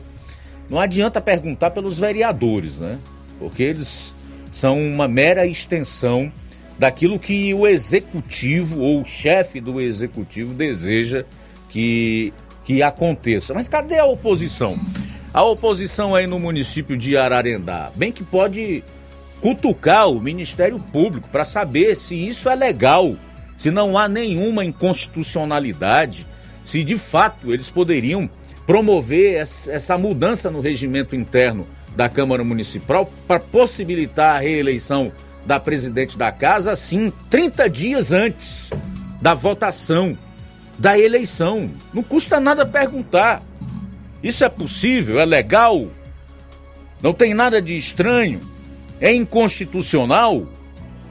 [0.69, 2.97] não adianta perguntar pelos vereadores, né?
[3.37, 4.15] Porque eles
[4.53, 6.31] são uma mera extensão
[6.77, 11.25] daquilo que o executivo ou o chefe do executivo deseja
[11.69, 13.53] que, que aconteça.
[13.53, 14.77] Mas cadê a oposição?
[15.33, 18.83] A oposição aí no município de Ararendá, bem que pode
[19.41, 23.15] cutucar o Ministério Público para saber se isso é legal,
[23.57, 26.25] se não há nenhuma inconstitucionalidade,
[26.63, 28.29] se de fato eles poderiam
[28.65, 31.65] promover essa mudança no regimento interno
[31.95, 35.11] da Câmara Municipal para possibilitar a reeleição
[35.47, 38.69] da presidente da casa, assim, 30 dias antes
[39.21, 40.17] da votação,
[40.77, 41.71] da eleição.
[41.93, 43.41] Não custa nada perguntar.
[44.21, 45.19] Isso é possível?
[45.19, 45.87] É legal?
[47.01, 48.41] Não tem nada de estranho?
[48.99, 50.45] É inconstitucional?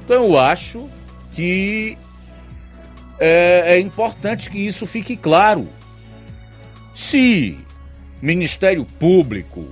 [0.04, 0.88] Então eu acho
[1.32, 1.96] que
[3.18, 5.66] é, é importante que isso fique claro.
[6.92, 7.58] Se
[8.20, 9.66] Ministério Público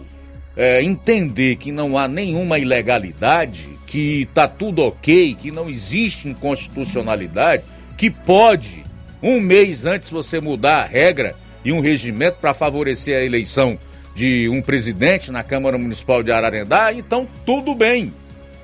[0.56, 7.62] é, entender que não há nenhuma ilegalidade, que está tudo ok, que não existe inconstitucionalidade,
[7.96, 8.82] que pode,
[9.22, 13.78] um mês antes, você mudar a regra e um regimento para favorecer a eleição
[14.12, 18.12] de um presidente na Câmara Municipal de Ararendá, então tudo bem.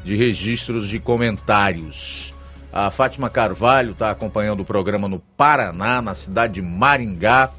[0.03, 2.34] de registros de comentários.
[2.75, 7.51] A Fátima Carvalho está acompanhando o programa no Paraná, na cidade de Maringá.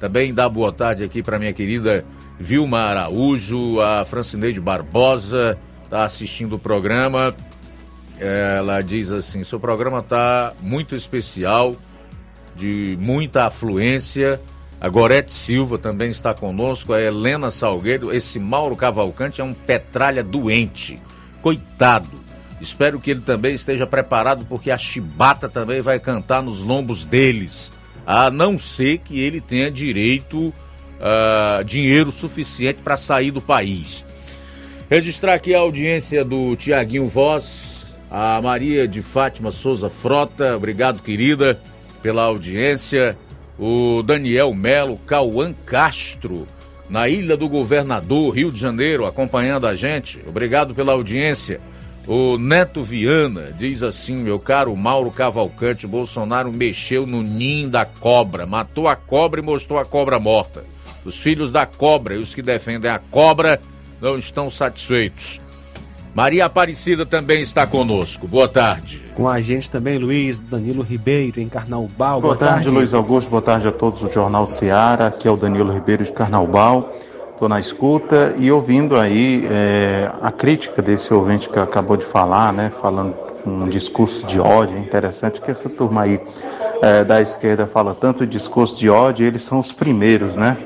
[0.00, 2.06] Também dá boa tarde aqui para minha querida
[2.38, 7.34] Vilma Araújo, a Francineide Barbosa está assistindo o programa.
[8.18, 11.74] Ela diz assim: seu programa está muito especial,
[12.56, 14.40] de muita afluência.
[14.80, 18.10] A Gorete Silva também está conosco, a Helena Salgueiro.
[18.10, 20.98] Esse Mauro Cavalcante é um petralha doente.
[21.42, 22.21] Coitado
[22.62, 27.72] Espero que ele também esteja preparado, porque a chibata também vai cantar nos lombos deles.
[28.06, 30.54] A não ser que ele tenha direito
[31.02, 34.04] uh, dinheiro suficiente para sair do país.
[34.88, 41.58] Registrar aqui a audiência do Tiaguinho Voz, a Maria de Fátima Souza Frota, obrigado querida
[42.00, 43.18] pela audiência.
[43.58, 46.46] O Daniel Melo, Cauã Castro,
[46.88, 50.20] na Ilha do Governador, Rio de Janeiro, acompanhando a gente.
[50.26, 51.60] Obrigado pela audiência.
[52.06, 58.44] O Neto Viana diz assim: meu caro Mauro Cavalcante, Bolsonaro mexeu no ninho da cobra,
[58.44, 60.64] matou a cobra e mostrou a cobra morta.
[61.04, 63.60] Os filhos da cobra e os que defendem a cobra
[64.00, 65.40] não estão satisfeitos.
[66.14, 68.28] Maria Aparecida também está conosco.
[68.28, 69.02] Boa tarde.
[69.14, 72.20] Com a gente também Luiz Danilo Ribeiro, em Carnaubal.
[72.20, 73.30] Boa, Boa tarde, tarde, Luiz Augusto.
[73.30, 75.06] Boa tarde a todos do Jornal Seara.
[75.06, 76.92] Aqui é o Danilo Ribeiro de Carnaubal
[77.42, 82.52] estou na escuta e ouvindo aí é, a crítica desse ouvinte que acabou de falar,
[82.52, 86.20] né, falando um discurso de ódio, é interessante que essa turma aí
[86.80, 90.56] é, da esquerda fala tanto de discurso de ódio, eles são os primeiros, né?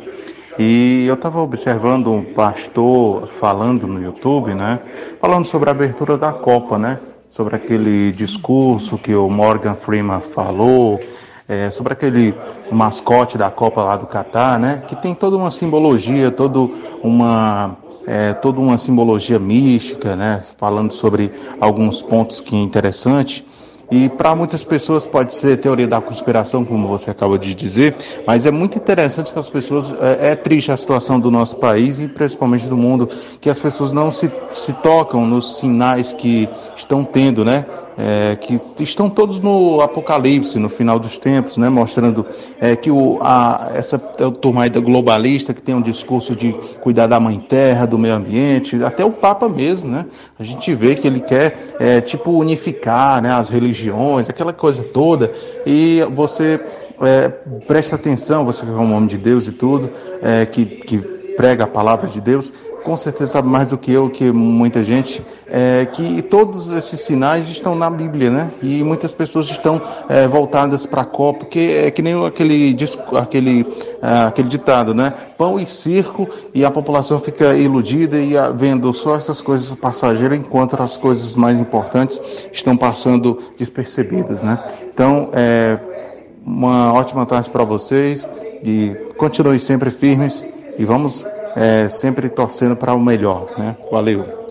[0.58, 4.78] E eu estava observando um pastor falando no YouTube, né,
[5.18, 11.00] falando sobre a abertura da Copa, né, sobre aquele discurso que o Morgan Freeman falou,
[11.48, 12.34] é, sobre aquele
[12.70, 14.82] mascote da Copa lá do Catar, né?
[14.88, 16.68] Que tem toda uma simbologia, toda
[17.02, 17.76] uma
[18.06, 20.42] é, toda uma simbologia mística, né?
[20.56, 23.44] Falando sobre alguns pontos que é interessante.
[23.90, 27.94] E para muitas pessoas pode ser teoria da conspiração, como você acabou de dizer,
[28.26, 29.94] mas é muito interessante que as pessoas.
[30.02, 33.08] É, é, triste a situação do nosso país e principalmente do mundo,
[33.40, 37.64] que as pessoas não se, se tocam nos sinais que estão tendo, né?
[37.98, 42.26] É, que estão todos no Apocalipse, no final dos tempos, né, mostrando
[42.60, 47.38] é, que o, a, essa turma globalista que tem um discurso de cuidar da mãe
[47.38, 50.04] terra, do meio ambiente, até o Papa mesmo, né,
[50.38, 55.32] a gente vê que ele quer é, tipo unificar né, as religiões, aquela coisa toda,
[55.64, 56.60] e você
[57.00, 57.28] é,
[57.66, 59.90] presta atenção, você que é um homem de Deus e tudo,
[60.22, 60.98] é, que, que
[61.36, 62.52] prega a palavra de Deus,
[62.86, 67.48] com certeza sabe mais do que eu, que muita gente, é, que todos esses sinais
[67.48, 68.48] estão na Bíblia, né?
[68.62, 72.76] E muitas pessoas estão é, voltadas para a Copa, porque é que nem aquele,
[73.18, 73.66] aquele,
[74.00, 75.12] ah, aquele ditado, né?
[75.36, 80.38] Pão e circo, e a população fica iludida e ah, vendo só essas coisas passageiras,
[80.38, 82.20] enquanto as coisas mais importantes
[82.52, 84.60] estão passando despercebidas, né?
[84.94, 85.76] Então, é,
[86.44, 88.24] uma ótima tarde para vocês
[88.62, 90.44] e continue sempre firmes
[90.78, 91.26] e vamos
[91.56, 93.74] é, sempre torcendo para o melhor, né?
[93.90, 94.46] Valeu.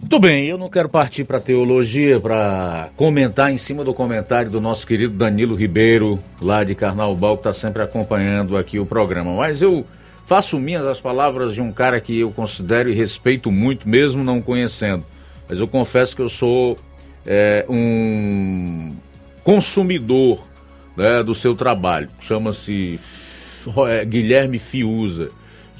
[0.00, 4.60] Muito bem, eu não quero partir para teologia para comentar em cima do comentário do
[4.60, 9.32] nosso querido Danilo Ribeiro, lá de Carnaubal, que está sempre acompanhando aqui o programa.
[9.36, 9.86] Mas eu
[10.26, 14.42] faço minhas as palavras de um cara que eu considero e respeito muito, mesmo não
[14.42, 15.04] conhecendo.
[15.48, 16.76] Mas eu confesso que eu sou
[17.24, 18.96] é, um
[19.44, 20.42] consumidor
[20.96, 22.08] né, do seu trabalho.
[22.20, 22.98] Chama-se
[23.88, 25.28] é, Guilherme Fiuza,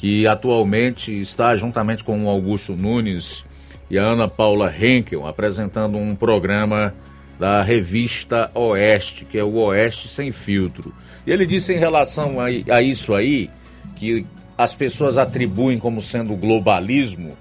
[0.01, 3.45] que atualmente está juntamente com o Augusto Nunes
[3.91, 6.95] e a Ana Paula Henkel apresentando um programa
[7.39, 10.95] da revista Oeste, que é o Oeste Sem Filtro.
[11.27, 13.51] E ele disse em relação a, a isso aí,
[13.95, 14.25] que
[14.57, 17.37] as pessoas atribuem como sendo globalismo,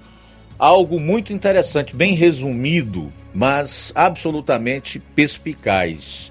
[0.58, 6.30] algo muito interessante, bem resumido, mas absolutamente perspicaz.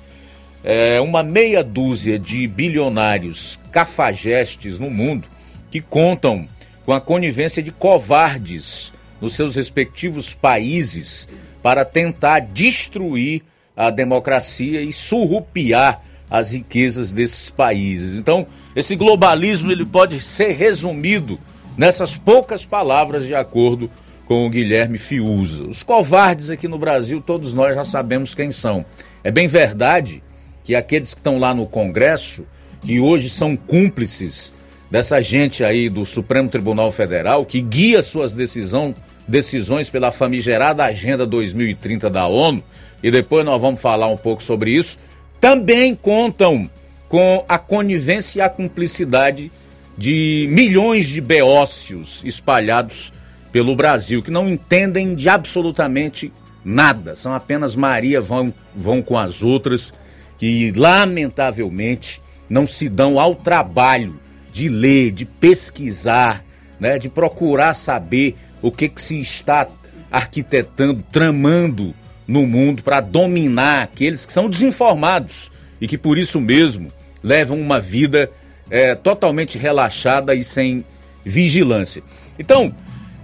[0.64, 5.28] É uma meia dúzia de bilionários cafajestes no mundo
[5.70, 6.48] que contam
[6.86, 11.28] com a conivência de covardes nos seus respectivos países
[11.62, 13.44] para tentar destruir
[13.76, 18.18] a democracia e surrupiar as riquezas desses países.
[18.18, 21.40] Então, esse globalismo ele pode ser resumido
[21.78, 23.90] nessas poucas palavras de acordo
[24.26, 25.64] com o Guilherme Fiuza.
[25.64, 28.86] Os covardes aqui no Brasil, todos nós já sabemos quem são.
[29.24, 30.22] É bem verdade
[30.64, 32.46] que aqueles que estão lá no Congresso,
[32.82, 34.54] que hoje são cúmplices
[34.90, 38.95] dessa gente aí do Supremo Tribunal Federal, que guia suas decisão,
[39.28, 42.64] decisões pela famigerada Agenda 2030 da ONU,
[43.02, 44.98] e depois nós vamos falar um pouco sobre isso,
[45.40, 46.70] também contam
[47.07, 49.52] com a conivência e a cumplicidade
[49.98, 53.11] de milhões de beócios espalhados
[53.52, 56.32] pelo Brasil, que não entendem de absolutamente
[56.64, 59.94] nada, são apenas Maria vão, vão com as outras,
[60.38, 64.20] que lamentavelmente não se dão ao trabalho
[64.60, 66.44] de ler, de pesquisar,
[66.77, 69.65] né, de procurar saber o que, que se está
[70.11, 71.95] arquitetando, tramando
[72.27, 75.49] no mundo para dominar aqueles que são desinformados
[75.80, 76.91] e que por isso mesmo
[77.23, 78.30] levam uma vida
[78.69, 80.84] é, totalmente relaxada e sem
[81.23, 82.03] vigilância.
[82.38, 82.76] Então,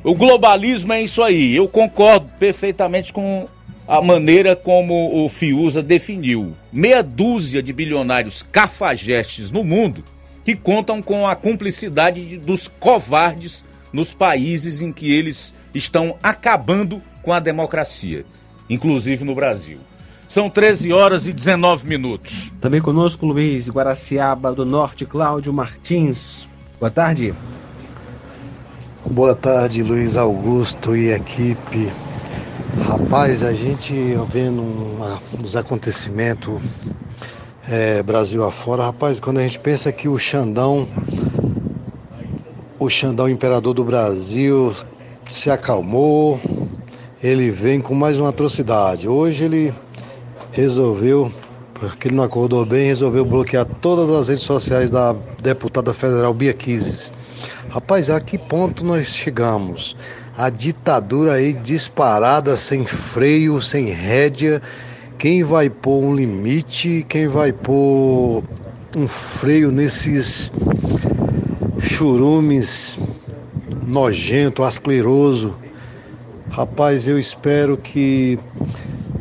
[0.06, 1.54] o globalismo é isso aí.
[1.54, 3.46] Eu concordo perfeitamente com
[3.86, 6.56] a maneira como o Fiuza definiu.
[6.72, 10.02] Meia dúzia de bilionários cafajestes no mundo
[10.46, 17.34] que contam com a cumplicidade dos covardes nos países em que eles estão acabando com
[17.34, 18.24] a democracia,
[18.70, 19.80] inclusive no Brasil.
[20.28, 22.52] São 13 horas e 19 minutos.
[22.62, 26.48] Também conosco Luiz Guaraciaba do Norte, Cláudio Martins.
[26.80, 27.34] Boa tarde.
[29.10, 31.92] Boa tarde, Luiz Augusto e equipe.
[32.88, 33.94] Rapaz, a gente
[34.30, 36.60] vendo uma, os acontecimentos
[37.68, 40.88] é, Brasil afora, rapaz, quando a gente pensa que o Xandão,
[42.78, 44.74] o Xandão Imperador do Brasil,
[45.28, 46.40] se acalmou,
[47.24, 49.08] ele vem com mais uma atrocidade.
[49.08, 49.74] Hoje ele
[50.52, 51.32] resolveu,
[51.74, 56.54] porque ele não acordou bem, resolveu bloquear todas as redes sociais da deputada federal Bia
[56.54, 57.12] Kises.
[57.70, 59.98] Rapaz, a que ponto nós chegamos?
[60.38, 64.62] A ditadura aí disparada, sem freio, sem rédea.
[65.18, 67.06] Quem vai pôr um limite?
[67.08, 68.44] Quem vai pôr
[68.96, 70.52] um freio nesses
[71.80, 73.00] churumes
[73.82, 75.56] nojento, ascleroso?
[76.50, 78.38] Rapaz, eu espero que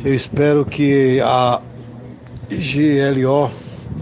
[0.03, 1.61] eu espero que a
[2.49, 3.49] GLO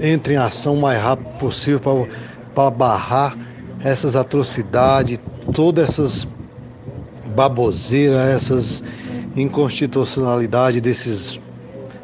[0.01, 2.07] entre em ação o mais rápido possível
[2.55, 3.37] para barrar
[3.83, 5.19] essas atrocidades,
[5.53, 6.27] todas essas
[7.35, 8.83] baboseiras, essas
[9.35, 11.39] inconstitucionalidades desses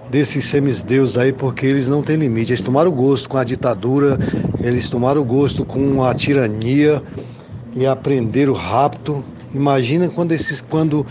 [0.10, 2.52] desses semideuses aí, porque eles não têm limite.
[2.52, 4.18] Eles tomaram gosto com a ditadura,
[4.60, 7.02] eles tomaram gosto com a tirania
[7.76, 9.24] e aprenderam rápido.
[9.54, 11.06] Imagina quando esses quando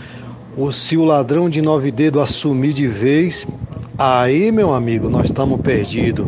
[0.57, 3.47] o, se o ladrão de nove dedos assumir de vez,
[3.97, 6.27] aí, meu amigo, nós estamos perdidos.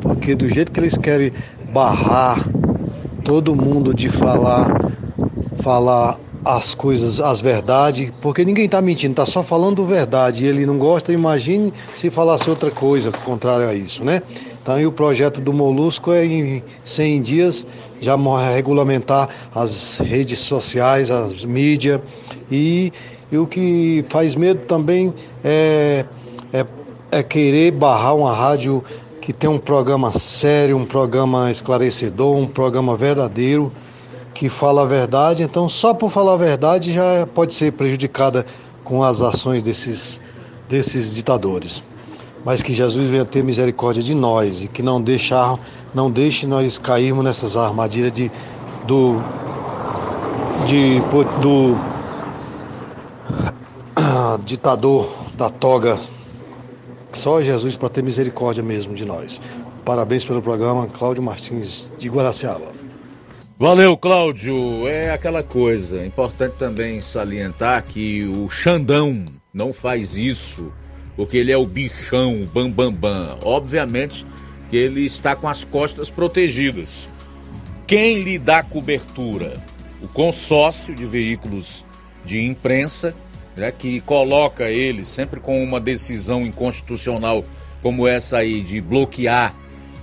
[0.00, 1.32] Porque do jeito que eles querem
[1.72, 2.44] barrar
[3.24, 4.92] todo mundo de falar,
[5.60, 10.44] falar as coisas, as verdades, porque ninguém está mentindo, está só falando verdade.
[10.44, 14.22] E ele não gosta, imagine se falasse outra coisa contrária a isso, né?
[14.62, 17.66] Então, e o projeto do Molusco é em 100 dias
[18.00, 18.16] já
[18.54, 22.00] regulamentar as redes sociais, as mídias
[22.50, 22.92] e,
[23.30, 26.04] e o que faz medo também é,
[26.52, 26.66] é,
[27.10, 28.84] é querer barrar uma rádio
[29.20, 33.72] que tem um programa sério, um programa esclarecedor, um programa verdadeiro,
[34.42, 35.44] que fala a verdade.
[35.44, 38.44] Então, só por falar a verdade já pode ser prejudicada
[38.82, 40.20] com as ações desses,
[40.68, 41.84] desses ditadores.
[42.44, 45.60] Mas que Jesus venha ter misericórdia de nós e que não deixar,
[45.94, 48.32] não deixe nós cairmos nessas armadilhas de
[48.84, 49.22] do
[50.66, 50.98] de
[51.40, 51.76] do
[54.44, 56.00] ditador da toga.
[57.12, 59.40] Só Jesus para ter misericórdia mesmo de nós.
[59.84, 62.81] Parabéns pelo programa, Cláudio Martins de Guaraciaba.
[63.62, 64.88] Valeu, Cláudio.
[64.88, 66.04] É aquela coisa.
[66.04, 69.24] Importante também salientar que o Xandão
[69.54, 70.72] não faz isso
[71.14, 72.98] porque ele é o bichão, o bambambam.
[72.98, 73.38] Bam, bam.
[73.44, 74.26] Obviamente
[74.68, 77.08] que ele está com as costas protegidas.
[77.86, 79.62] Quem lhe dá cobertura?
[80.02, 81.84] O consórcio de veículos
[82.24, 83.14] de imprensa,
[83.56, 87.44] né, que coloca ele sempre com uma decisão inconstitucional
[87.80, 89.54] como essa aí de bloquear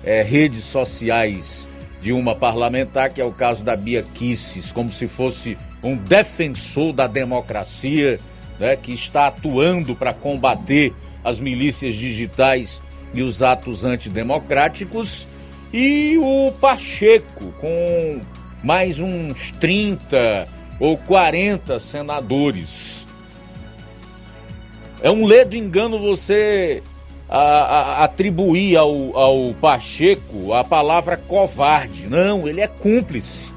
[0.01, 1.67] é, redes sociais
[2.01, 6.93] de uma parlamentar, que é o caso da Bia Kisses, como se fosse um defensor
[6.93, 8.19] da democracia,
[8.59, 10.93] né, que está atuando para combater
[11.23, 12.81] as milícias digitais
[13.13, 15.27] e os atos antidemocráticos,
[15.73, 18.21] e o Pacheco, com
[18.63, 20.47] mais uns 30
[20.79, 23.07] ou 40 senadores.
[25.01, 26.83] É um ledo engano você
[27.29, 32.07] a, a, atribuir ao, ao Pacheco a palavra covarde.
[32.07, 33.53] Não, ele é cúmplice.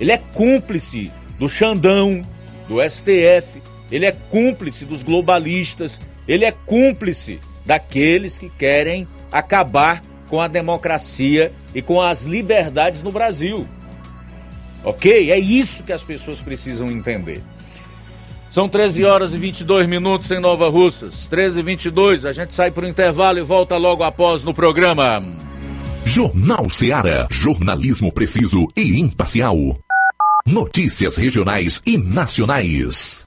[0.00, 2.22] Ele é cúmplice do Xandão,
[2.68, 10.40] do STF, ele é cúmplice dos globalistas, ele é cúmplice daqueles que querem acabar com
[10.40, 13.66] a democracia e com as liberdades no Brasil.
[14.82, 15.30] Ok?
[15.30, 17.42] É isso que as pessoas precisam entender.
[18.54, 21.26] São 13 horas e 22 minutos em Nova Russas.
[21.26, 25.20] 13 e 22, a gente sai para o intervalo e volta logo após no programa.
[26.04, 27.26] Jornal Seara.
[27.32, 29.56] Jornalismo preciso e imparcial.
[30.46, 33.26] Notícias regionais e nacionais.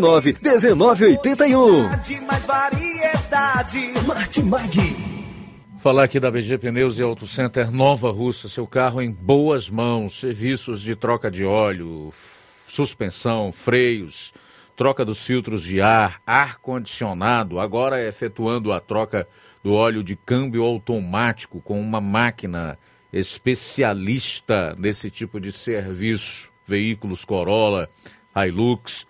[0.00, 2.00] 1981.
[2.00, 3.92] De mais variedade.
[4.06, 4.96] Martimag.
[5.78, 10.20] Falar aqui da BG Pneus e Auto Center Nova Russa, seu carro em boas mãos,
[10.20, 12.10] serviços de troca de óleo,
[12.66, 14.34] suspensão, freios,
[14.76, 19.28] troca dos filtros de ar, ar condicionado, agora efetuando a troca
[19.62, 22.78] do óleo de câmbio automático com uma máquina
[23.12, 27.88] especialista nesse tipo de serviço, veículos Corolla,
[28.36, 29.06] Hilux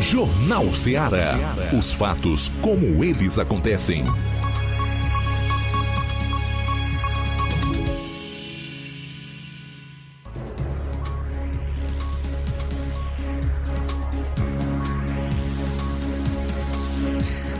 [0.00, 1.56] Jornal Ceará.
[1.76, 4.04] Os fatos como eles acontecem.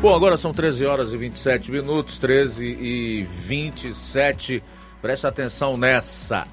[0.06, 4.62] Bom, agora são 13 horas e 27 minutos, 13 e 27.
[5.02, 6.46] Preste atenção nessa.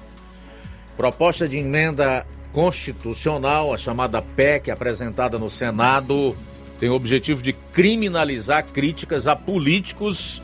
[0.96, 6.36] Proposta de emenda constitucional, a chamada PEC, apresentada no Senado,
[6.80, 10.42] tem o objetivo de criminalizar críticas a políticos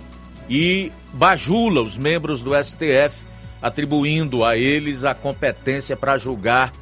[0.49, 3.27] e bajula os membros do STF,
[3.61, 6.73] atribuindo a eles a competência para julgar,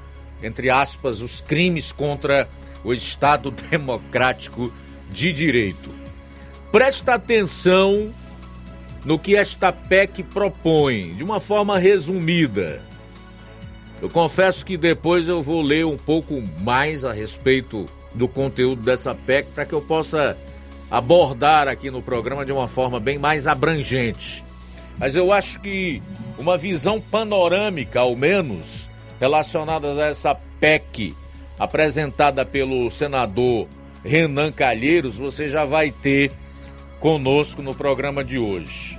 [0.43, 2.47] entre aspas, os crimes contra
[2.85, 4.71] o Estado Democrático
[5.11, 6.08] de Direito.
[6.71, 8.15] Presta atenção
[9.05, 12.83] no que esta PEC propõe, de uma forma resumida.
[14.03, 19.15] Eu confesso que depois eu vou ler um pouco mais a respeito do conteúdo dessa
[19.15, 20.37] PEC para que eu possa
[20.91, 24.45] abordar aqui no programa de uma forma bem mais abrangente.
[24.99, 26.03] Mas eu acho que
[26.39, 31.15] uma visão panorâmica, ao menos, relacionada a essa PEC
[31.59, 33.67] apresentada pelo senador
[34.05, 36.31] Renan Calheiros, você já vai ter
[37.01, 38.99] conosco no programa de hoje.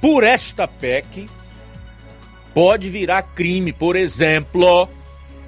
[0.00, 1.28] Por esta PEC,
[2.54, 4.88] pode virar crime, por exemplo,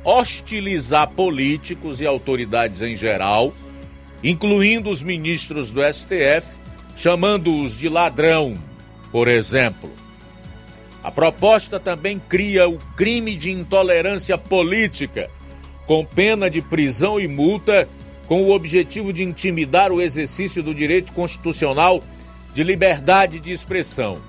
[0.05, 3.55] hostilizar políticos e autoridades em geral,
[4.23, 6.59] incluindo os ministros do STF,
[6.97, 8.56] chamando-os de ladrão,
[9.12, 9.90] por exemplo.
[11.02, 15.31] A proposta também cria o crime de intolerância política,
[15.86, 17.89] com pena de prisão e multa
[18.28, 22.05] com o objetivo de intimidar o exercício do direito constitucional
[22.55, 24.20] de liberdade de expressão.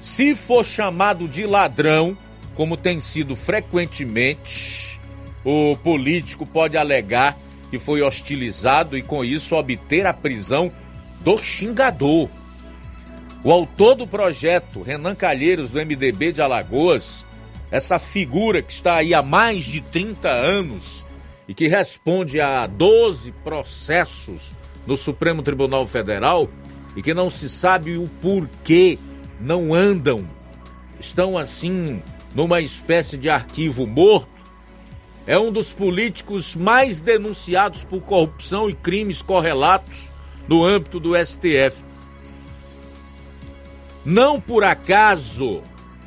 [0.00, 2.16] Se for chamado de ladrão,
[2.54, 5.00] como tem sido frequentemente,
[5.44, 7.36] o político pode alegar
[7.70, 10.70] que foi hostilizado e com isso obter a prisão
[11.20, 12.28] do xingador.
[13.42, 17.26] O autor do projeto, Renan Calheiros, do MDB de Alagoas,
[17.70, 21.04] essa figura que está aí há mais de 30 anos
[21.48, 24.52] e que responde a 12 processos
[24.86, 26.48] no Supremo Tribunal Federal
[26.96, 28.98] e que não se sabe o porquê
[29.40, 30.28] não andam,
[30.98, 32.02] estão assim
[32.34, 34.28] numa espécie de arquivo morto,
[35.26, 40.10] é um dos políticos mais denunciados por corrupção e crimes correlatos
[40.46, 41.84] no âmbito do STF.
[44.04, 45.62] Não por acaso,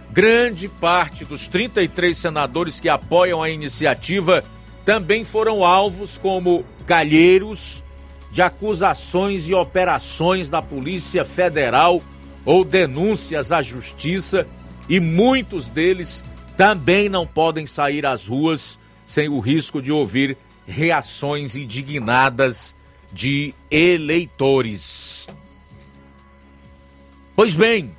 [0.10, 4.44] grande parte dos 33 senadores que apoiam a iniciativa
[4.90, 7.84] também foram alvos como calheiros
[8.32, 12.02] de acusações e operações da Polícia Federal
[12.44, 14.48] ou denúncias à justiça,
[14.90, 16.26] e muitos deles
[16.58, 20.36] também não podem sair às ruas sem o risco de ouvir
[20.66, 22.76] reações indignadas
[23.14, 25.28] de eleitores.
[27.36, 27.96] Pois bem,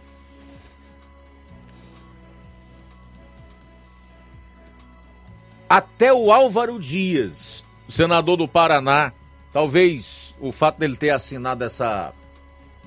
[5.71, 9.13] Até o Álvaro Dias, senador do Paraná,
[9.53, 12.13] talvez o fato dele ter assinado essa,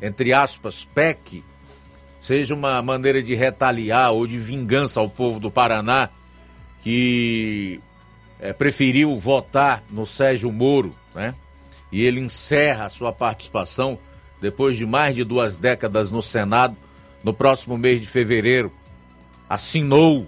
[0.01, 1.45] entre aspas, PEC,
[2.21, 6.09] seja uma maneira de retaliar ou de vingança ao povo do Paraná
[6.81, 7.79] que
[8.37, 11.33] é, preferiu votar no Sérgio Moro, né?
[11.89, 13.97] E ele encerra a sua participação
[14.41, 16.75] depois de mais de duas décadas no Senado.
[17.23, 18.73] No próximo mês de fevereiro,
[19.47, 20.27] assinou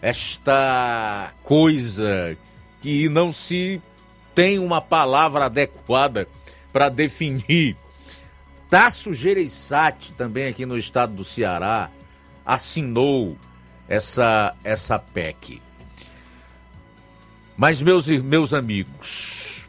[0.00, 2.36] esta coisa
[2.80, 3.80] que não se
[4.34, 6.28] tem uma palavra adequada
[6.72, 7.76] para definir.
[8.68, 11.90] Tasso Gereissati, também aqui no estado do Ceará,
[12.46, 13.36] assinou
[13.88, 15.60] essa, essa PEC.
[17.56, 19.68] Mas, meus, meus amigos,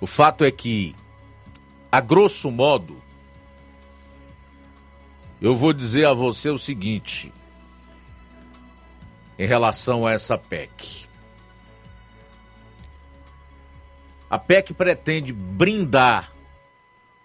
[0.00, 0.94] o fato é que,
[1.90, 2.95] a grosso modo,
[5.40, 7.32] eu vou dizer a você o seguinte,
[9.38, 11.06] em relação a essa PEC.
[14.28, 16.32] A PEC pretende brindar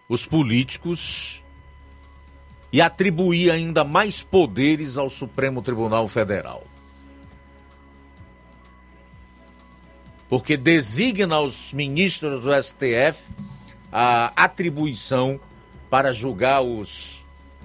[0.08, 1.42] os políticos
[2.72, 6.66] e atribuir ainda mais poderes ao Supremo Tribunal Federal.
[10.30, 13.24] Porque designa aos ministros do STF
[13.92, 15.40] a atribuição
[15.90, 17.21] para julgar os,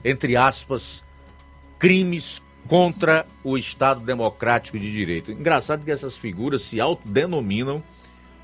[0.06, 1.02] entre aspas,
[1.80, 5.32] crimes contra o Estado Democrático de Direito.
[5.32, 7.82] Engraçado que essas figuras se autodenominam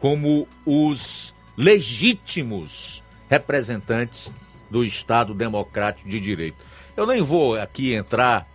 [0.01, 4.32] como os legítimos representantes
[4.68, 6.56] do Estado Democrático de Direito.
[6.97, 8.48] Eu nem vou aqui entrar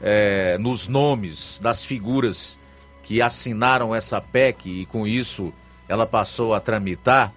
[0.00, 2.58] é, nos nomes das figuras
[3.02, 5.52] que assinaram essa PEC e com isso
[5.86, 7.34] ela passou a tramitar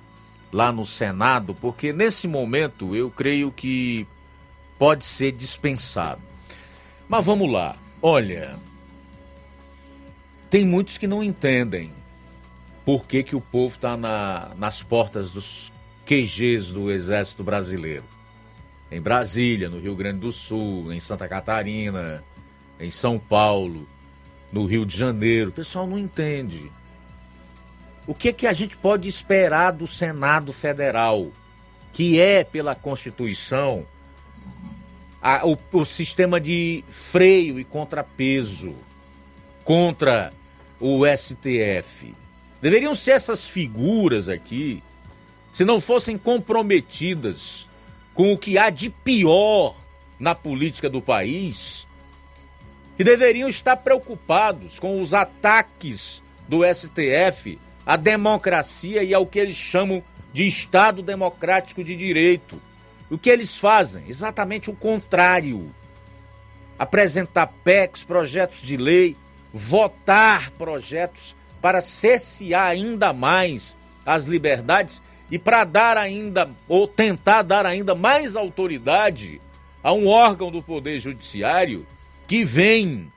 [0.51, 4.07] lá no Senado, porque nesse momento eu creio que
[4.79, 6.21] pode ser dispensado.
[7.07, 7.77] Mas vamos lá.
[8.01, 8.55] Olha,
[10.49, 11.91] tem muitos que não entendem
[12.85, 15.71] por que, que o povo está na, nas portas dos
[16.05, 18.05] QGs do Exército Brasileiro.
[18.89, 22.23] Em Brasília, no Rio Grande do Sul, em Santa Catarina,
[22.79, 23.87] em São Paulo,
[24.51, 25.49] no Rio de Janeiro.
[25.49, 26.71] O pessoal não entende.
[28.07, 31.27] O que, que a gente pode esperar do Senado Federal,
[31.93, 33.85] que é, pela Constituição,
[35.21, 38.75] a, o, o sistema de freio e contrapeso
[39.63, 40.33] contra
[40.79, 42.13] o STF?
[42.61, 44.83] Deveriam ser essas figuras aqui,
[45.51, 47.67] se não fossem comprometidas
[48.13, 49.75] com o que há de pior
[50.19, 51.87] na política do país,
[52.97, 59.55] que deveriam estar preocupados com os ataques do STF à democracia e ao que eles
[59.55, 60.03] chamam
[60.33, 62.61] de Estado Democrático de Direito.
[63.09, 64.03] O que eles fazem?
[64.07, 65.73] Exatamente o contrário.
[66.77, 69.17] Apresentar PECs, projetos de lei,
[69.51, 73.75] votar projetos para cercear ainda mais
[74.05, 79.41] as liberdades e para dar ainda, ou tentar dar ainda mais autoridade
[79.83, 81.85] a um órgão do Poder Judiciário
[82.27, 83.11] que vem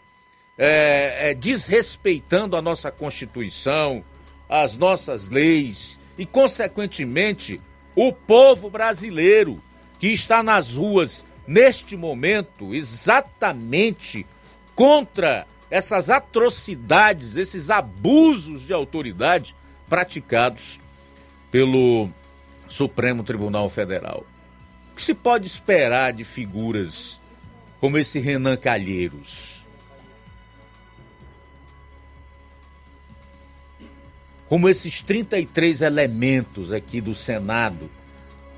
[0.56, 4.04] é, é, desrespeitando a nossa Constituição,
[4.48, 7.60] as nossas leis e, consequentemente,
[7.94, 9.62] o povo brasileiro
[10.02, 14.26] que está nas ruas neste momento exatamente
[14.74, 19.54] contra essas atrocidades, esses abusos de autoridade
[19.88, 20.80] praticados
[21.52, 22.10] pelo
[22.66, 24.26] Supremo Tribunal Federal.
[24.90, 27.20] O que se pode esperar de figuras
[27.78, 29.64] como esse Renan Calheiros?
[34.48, 37.88] Como esses 33 elementos aqui do Senado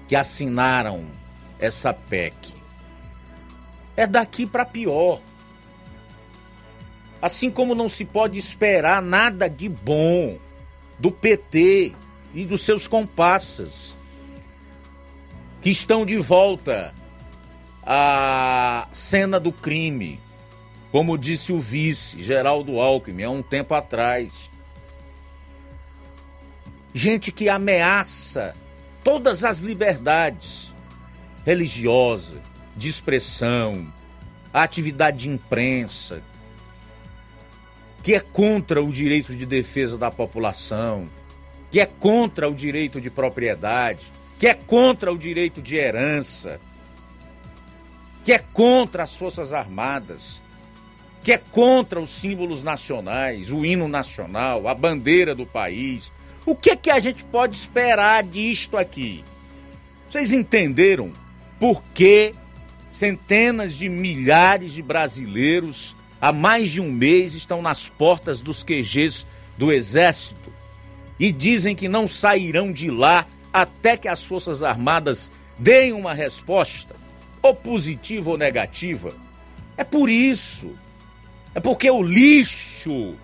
[0.08, 1.22] que assinaram
[1.58, 2.54] essa PEC.
[3.96, 5.20] É daqui para pior.
[7.20, 10.38] Assim como não se pode esperar nada de bom
[10.98, 11.94] do PT
[12.34, 13.96] e dos seus comparsas,
[15.62, 16.94] que estão de volta
[17.82, 20.20] à cena do crime,
[20.90, 24.50] como disse o vice Geraldo Alckmin há um tempo atrás.
[26.92, 28.54] Gente que ameaça
[29.02, 30.63] todas as liberdades
[31.44, 32.40] religiosa,
[32.76, 33.86] de expressão,
[34.52, 36.22] a atividade de imprensa,
[38.02, 41.08] que é contra o direito de defesa da população,
[41.70, 46.60] que é contra o direito de propriedade, que é contra o direito de herança,
[48.24, 50.40] que é contra as Forças Armadas,
[51.22, 56.12] que é contra os símbolos nacionais, o hino nacional, a bandeira do país.
[56.44, 59.24] O que é que a gente pode esperar disto aqui?
[60.08, 61.12] Vocês entenderam
[61.58, 62.34] por que
[62.90, 69.26] centenas de milhares de brasileiros há mais de um mês estão nas portas dos QGs
[69.58, 70.52] do Exército
[71.18, 76.96] e dizem que não sairão de lá até que as Forças Armadas deem uma resposta,
[77.40, 79.14] ou positiva ou negativa.
[79.76, 80.72] É por isso.
[81.54, 83.14] É porque o lixo,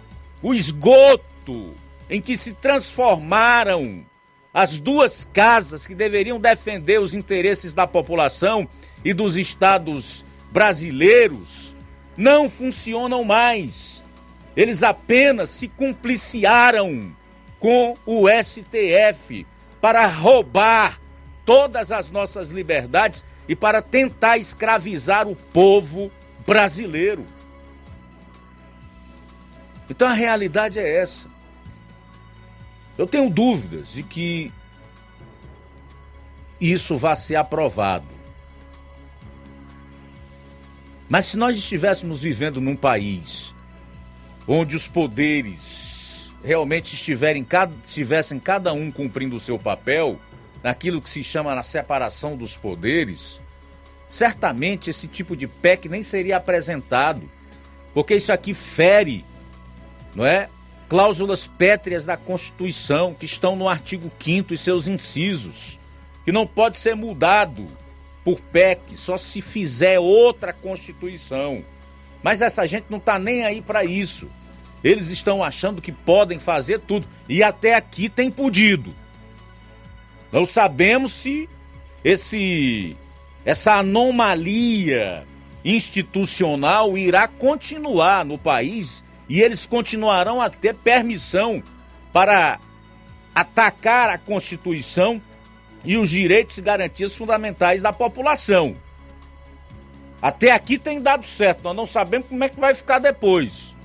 [0.40, 1.74] o esgoto
[2.08, 4.04] em que se transformaram
[4.52, 8.68] as duas casas que deveriam defender os interesses da população
[9.04, 11.76] e dos estados brasileiros
[12.16, 14.04] não funcionam mais.
[14.56, 17.14] Eles apenas se compliciaram
[17.60, 19.46] com o STF
[19.80, 21.00] para roubar
[21.44, 26.10] todas as nossas liberdades e para tentar escravizar o povo
[26.46, 27.26] brasileiro.
[29.88, 31.28] Então a realidade é essa.
[33.00, 34.52] Eu tenho dúvidas de que
[36.60, 38.06] isso vá ser aprovado.
[41.08, 43.54] Mas se nós estivéssemos vivendo num país
[44.46, 47.46] onde os poderes realmente estiverem,
[47.86, 50.18] estivessem cada um cumprindo o seu papel,
[50.62, 53.40] naquilo que se chama na separação dos poderes,
[54.10, 57.30] certamente esse tipo de PEC nem seria apresentado,
[57.94, 59.24] porque isso aqui fere,
[60.14, 60.50] não é?
[60.90, 65.78] Cláusulas pétreas da Constituição que estão no artigo 5 e seus incisos,
[66.24, 67.68] que não pode ser mudado
[68.24, 71.64] por PEC, só se fizer outra Constituição.
[72.24, 74.28] Mas essa gente não está nem aí para isso.
[74.82, 78.92] Eles estão achando que podem fazer tudo e até aqui tem podido.
[80.32, 81.48] Não sabemos se
[82.02, 82.96] esse
[83.44, 85.24] essa anomalia
[85.64, 91.62] institucional irá continuar no país e eles continuarão a ter permissão
[92.12, 92.58] para
[93.32, 95.22] atacar a Constituição
[95.84, 98.74] e os direitos e garantias fundamentais da população.
[100.20, 103.76] Até aqui tem dado certo, nós não sabemos como é que vai ficar depois.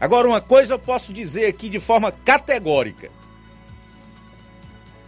[0.00, 3.10] Agora, uma coisa eu posso dizer aqui de forma categórica,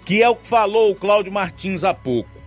[0.05, 2.39] que é o que falou o Cláudio Martins há pouco.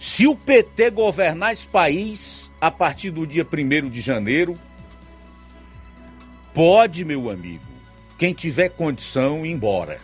[0.00, 4.58] Se o PT governar esse país a partir do dia 1 de janeiro,
[6.54, 7.62] pode, meu amigo,
[8.16, 10.00] quem tiver condição, ir embora.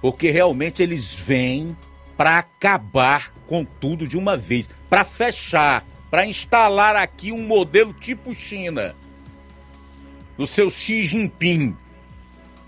[0.00, 1.76] Porque realmente eles vêm
[2.16, 8.32] para acabar com tudo de uma vez, para fechar para instalar aqui um modelo tipo
[8.32, 8.94] China,
[10.38, 11.76] do seu Xi Jinping.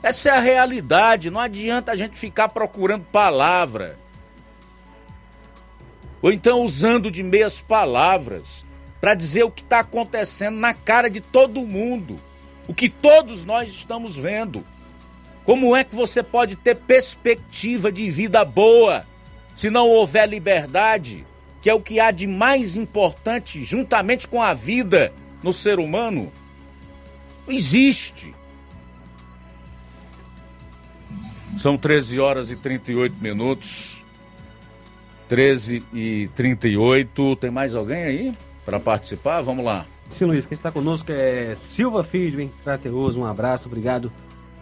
[0.02, 3.96] Essa é a realidade, não adianta a gente ficar procurando palavra.
[6.20, 8.66] Ou então usando de meias palavras
[9.00, 12.20] para dizer o que está acontecendo na cara de todo mundo,
[12.66, 14.64] o que todos nós estamos vendo.
[15.44, 19.06] Como é que você pode ter perspectiva de vida boa
[19.54, 21.24] se não houver liberdade?
[21.60, 25.12] que é o que há de mais importante juntamente com a vida
[25.42, 26.32] no ser humano,
[27.46, 28.34] não existe.
[31.58, 33.97] São 13 horas e 38 minutos.
[35.28, 37.36] 13 e 38.
[37.36, 38.32] Tem mais alguém aí
[38.64, 39.42] para participar?
[39.42, 39.84] Vamos lá.
[40.08, 43.14] Sim, Luiz, quem está conosco é Silva Filho, em Crateus.
[43.14, 44.10] Um abraço, obrigado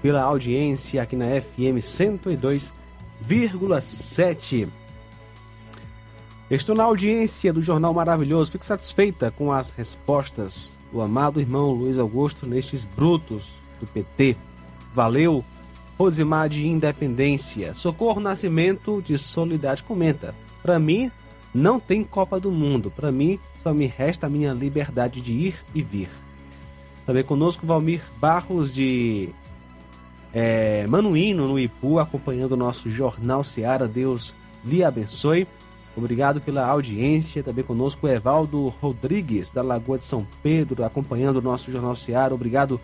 [0.02, 4.68] pela audiência aqui na FM 102,7.
[6.50, 8.52] Estou na audiência do Jornal Maravilhoso.
[8.52, 14.36] Fico satisfeita com as respostas do amado irmão Luiz Augusto nestes brutos do PT.
[14.94, 15.44] Valeu,
[15.98, 17.74] Rosimar de Independência.
[17.74, 20.34] Socorro Nascimento de Solidariedade comenta.
[20.66, 21.12] Para mim,
[21.54, 22.90] não tem Copa do Mundo.
[22.90, 26.08] Para mim, só me resta a minha liberdade de ir e vir.
[27.06, 29.28] Também conosco Valmir Barros de
[30.34, 33.86] é, Manuíno, no Ipu, acompanhando o nosso Jornal Seara.
[33.86, 34.34] Deus
[34.64, 35.46] lhe abençoe.
[35.96, 37.44] Obrigado pela audiência.
[37.44, 42.34] Também conosco Evaldo Rodrigues, da Lagoa de São Pedro, acompanhando o nosso Jornal Seara.
[42.34, 42.80] Obrigado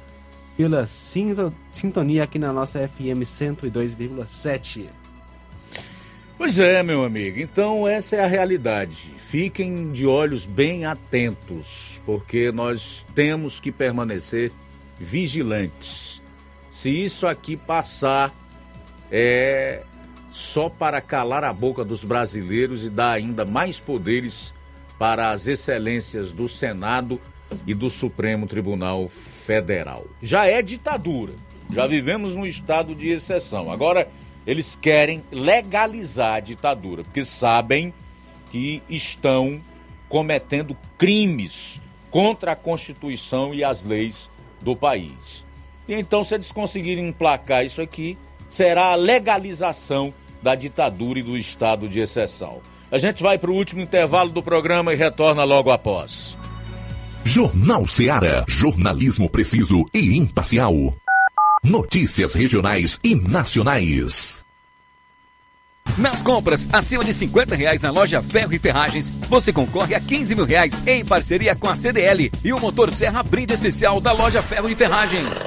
[0.57, 5.02] pela sintonia aqui na nossa FM 102,7.
[6.43, 7.39] Pois é, meu amigo.
[7.39, 9.14] Então, essa é a realidade.
[9.16, 14.51] Fiquem de olhos bem atentos, porque nós temos que permanecer
[14.98, 16.20] vigilantes.
[16.69, 18.35] Se isso aqui passar,
[19.09, 19.85] é,
[20.32, 24.52] só para calar a boca dos brasileiros e dar ainda mais poderes
[24.98, 27.20] para as excelências do Senado
[27.69, 30.09] e do Supremo Tribunal Federal.
[30.20, 31.35] Já é ditadura,
[31.70, 33.70] já vivemos num estado de exceção.
[33.70, 34.09] Agora,
[34.47, 37.93] eles querem legalizar a ditadura, porque sabem
[38.51, 39.60] que estão
[40.09, 45.44] cometendo crimes contra a Constituição e as leis do país.
[45.89, 50.12] E então, se eles conseguirem emplacar isso aqui, será a legalização
[50.43, 52.60] da ditadura e do estado de exceção.
[52.90, 56.36] A gente vai para o último intervalo do programa e retorna logo após.
[57.24, 58.44] Jornal Seara.
[58.48, 60.94] Jornalismo preciso e imparcial.
[61.65, 64.45] Notícias regionais e nacionais.
[65.97, 70.35] Nas compras acima de 50 reais na loja Ferro e Ferragens, você concorre a 15
[70.35, 74.43] mil reais em parceria com a CDL e o motor Serra Brinde Especial da loja
[74.43, 75.47] Ferro e Ferragens.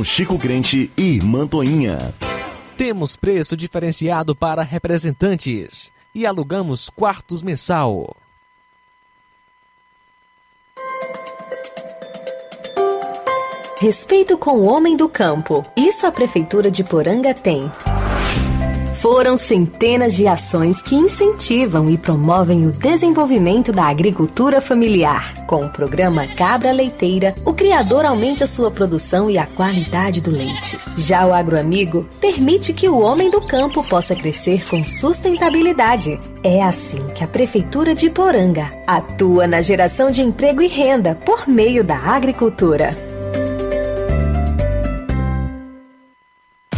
[0.03, 2.13] Chico Crente e Mantoinha.
[2.77, 8.15] Temos preço diferenciado para representantes e alugamos quartos mensal.
[13.79, 15.63] Respeito com o homem do campo.
[15.75, 17.69] Isso a Prefeitura de Poranga tem.
[19.01, 25.43] Foram centenas de ações que incentivam e promovem o desenvolvimento da agricultura familiar.
[25.47, 30.77] Com o programa Cabra Leiteira, o criador aumenta sua produção e a qualidade do leite.
[30.95, 36.19] Já o agroamigo permite que o homem do campo possa crescer com sustentabilidade.
[36.43, 41.47] É assim que a Prefeitura de Poranga atua na geração de emprego e renda por
[41.47, 42.95] meio da agricultura.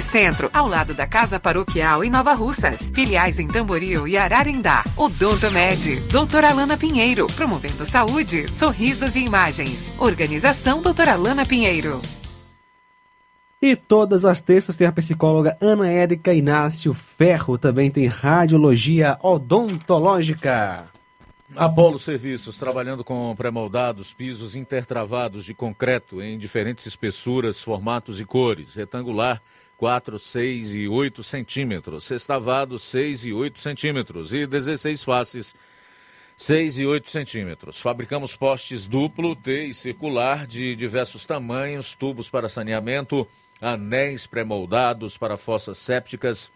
[0.00, 2.90] Centro, ao lado da Casa Paroquial em Nova Russas.
[2.94, 4.84] Filiais em Tamboril e Ararindá.
[4.96, 9.92] Odonto Med, doutora Alana Pinheiro, promovendo saúde, sorrisos e imagens.
[9.98, 12.00] Organização doutora Alana Pinheiro.
[13.60, 17.58] E todas as terças tem a psicóloga Ana Érica Inácio Ferro.
[17.58, 20.88] Também tem radiologia odontológica.
[21.56, 28.76] Apolo Serviços, trabalhando com pré-moldados, pisos intertravados de concreto em diferentes espessuras, formatos e cores.
[28.76, 29.42] Retangular,
[29.78, 32.04] 4, 6 e 8 centímetros.
[32.04, 34.32] Sextavado, 6 e 8 centímetros.
[34.32, 35.54] E 16 faces,
[36.36, 37.80] 6 e 8 centímetros.
[37.80, 43.26] Fabricamos postes duplo, T e circular de diversos tamanhos, tubos para saneamento,
[43.60, 46.50] anéis pré-moldados para fossas sépticas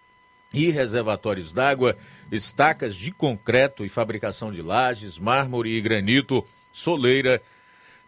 [0.52, 1.96] e reservatórios d'água,
[2.30, 7.40] estacas de concreto e fabricação de lajes, mármore e granito, soleira,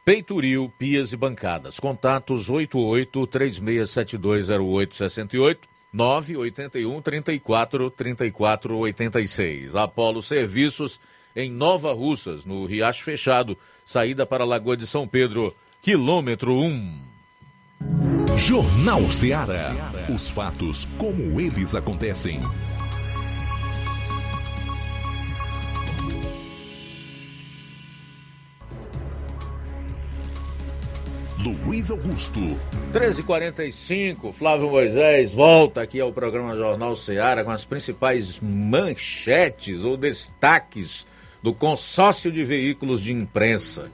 [0.05, 1.81] peitoril, pias e bancadas.
[1.81, 5.59] Contatos 88 36720868
[5.93, 9.75] 981 34 34 86.
[9.77, 11.01] Apolo Serviços
[11.37, 15.53] em Nova Russas, no Riacho Fechado, saída para a Lagoa de São Pedro,
[15.83, 17.01] quilômetro 1.
[18.37, 19.91] Jornal Ceará.
[20.15, 22.41] Os fatos como eles acontecem.
[31.51, 32.41] Luiz Augusto.
[32.93, 41.07] 13h45, Flávio Moisés volta aqui ao programa Jornal Seara com as principais manchetes ou destaques
[41.43, 43.91] do consórcio de veículos de imprensa.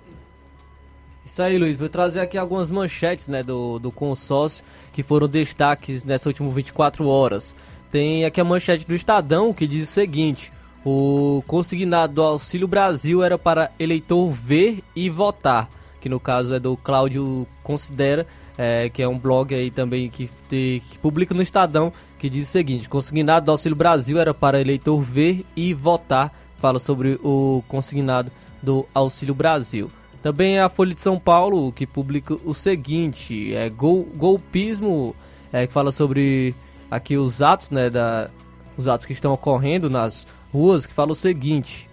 [1.25, 1.77] Isso aí, Luiz.
[1.77, 7.07] Vou trazer aqui algumas manchetes né, do, do consórcio que foram destaques nessas últimas 24
[7.07, 7.55] horas.
[7.91, 10.53] Tem aqui a manchete do Estadão que diz o seguinte:
[10.85, 15.69] o consignado do Auxílio Brasil era para eleitor ver e votar,
[16.01, 20.29] que no caso é do Cláudio Considera, é, que é um blog aí também que,
[20.49, 24.61] te, que publica no Estadão, que diz o seguinte: consignado do Auxílio Brasil era para
[24.61, 26.33] eleitor ver e votar.
[26.59, 28.31] Fala sobre o consignado
[28.63, 29.91] do Auxílio Brasil.
[30.23, 35.17] Também a Folha de São Paulo que publica o seguinte: é gol, golpismo,
[35.53, 36.55] é, que fala sobre
[36.91, 38.31] aqui os atos, né, da,
[38.77, 41.89] os atos que estão ocorrendo nas ruas, que fala o seguinte: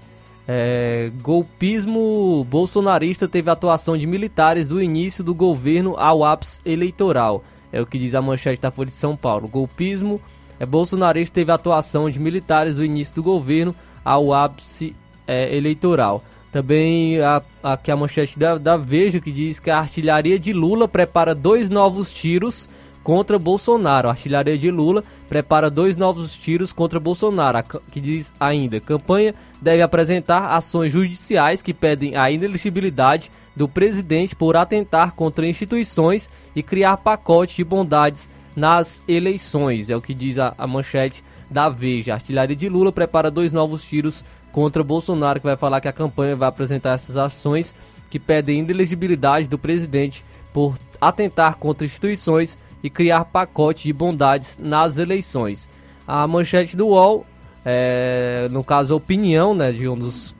[0.48, 7.44] é, golpismo bolsonarista teve atuação de militares do início do governo ao ápice eleitoral.
[7.72, 9.48] É o que diz a manchete da Folha de São Paulo.
[9.48, 10.22] Golpismo
[10.58, 13.76] é, bolsonarista teve atuação de militares do início do governo
[14.06, 14.96] ao ápice
[15.28, 16.24] é, eleitoral.
[16.50, 20.88] Também a, aqui a manchete da, da Veja que diz que a artilharia de Lula
[20.88, 22.70] prepara dois novos tiros
[23.08, 24.10] contra Bolsonaro.
[24.10, 29.82] A artilharia de Lula prepara dois novos tiros contra Bolsonaro, que diz ainda: campanha deve
[29.82, 36.98] apresentar ações judiciais que pedem a ineligibilidade do presidente por atentar contra instituições e criar
[36.98, 39.90] pacotes de bondades nas eleições.
[39.90, 42.12] É o que diz a, a manchete da Veja.
[42.12, 45.94] A artilharia de Lula prepara dois novos tiros contra Bolsonaro, que vai falar que a
[45.94, 47.74] campanha vai apresentar essas ações
[48.10, 54.98] que pedem inelegibilidade do presidente por atentar contra instituições e criar pacote de bondades nas
[54.98, 55.70] eleições.
[56.08, 57.26] A manchete do UOL,
[57.66, 60.36] é, no caso a opinião né, de um dos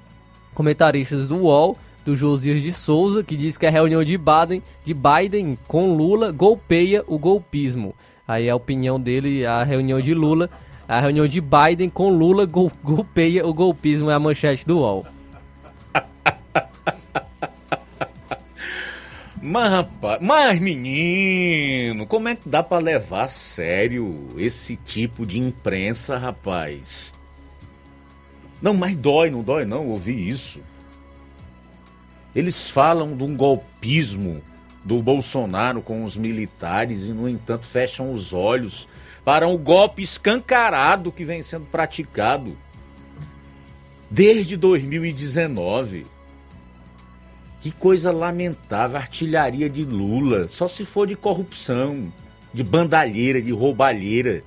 [0.54, 4.94] comentaristas do UOL, do Josias de Souza, que diz que a reunião de Biden, de
[4.94, 7.94] Biden com Lula golpeia o golpismo.
[8.26, 10.50] Aí a opinião dele, a reunião de Lula,
[10.88, 15.06] a reunião de Biden com Lula gol, golpeia o golpismo, é a manchete do UOL.
[19.42, 25.40] Mas, rapaz, mas menino, como é que dá para levar a sério esse tipo de
[25.40, 27.14] imprensa, rapaz?
[28.62, 30.60] Não, mas dói, não dói não ouvir isso.
[32.36, 34.42] Eles falam de um golpismo
[34.84, 38.88] do Bolsonaro com os militares e, no entanto, fecham os olhos
[39.24, 42.58] para um golpe escancarado que vem sendo praticado
[44.10, 46.06] desde 2019.
[47.68, 52.14] Que coisa lamentável, artilharia de Lula, só se for de corrupção,
[52.54, 54.42] de bandalheira, de roubalheira,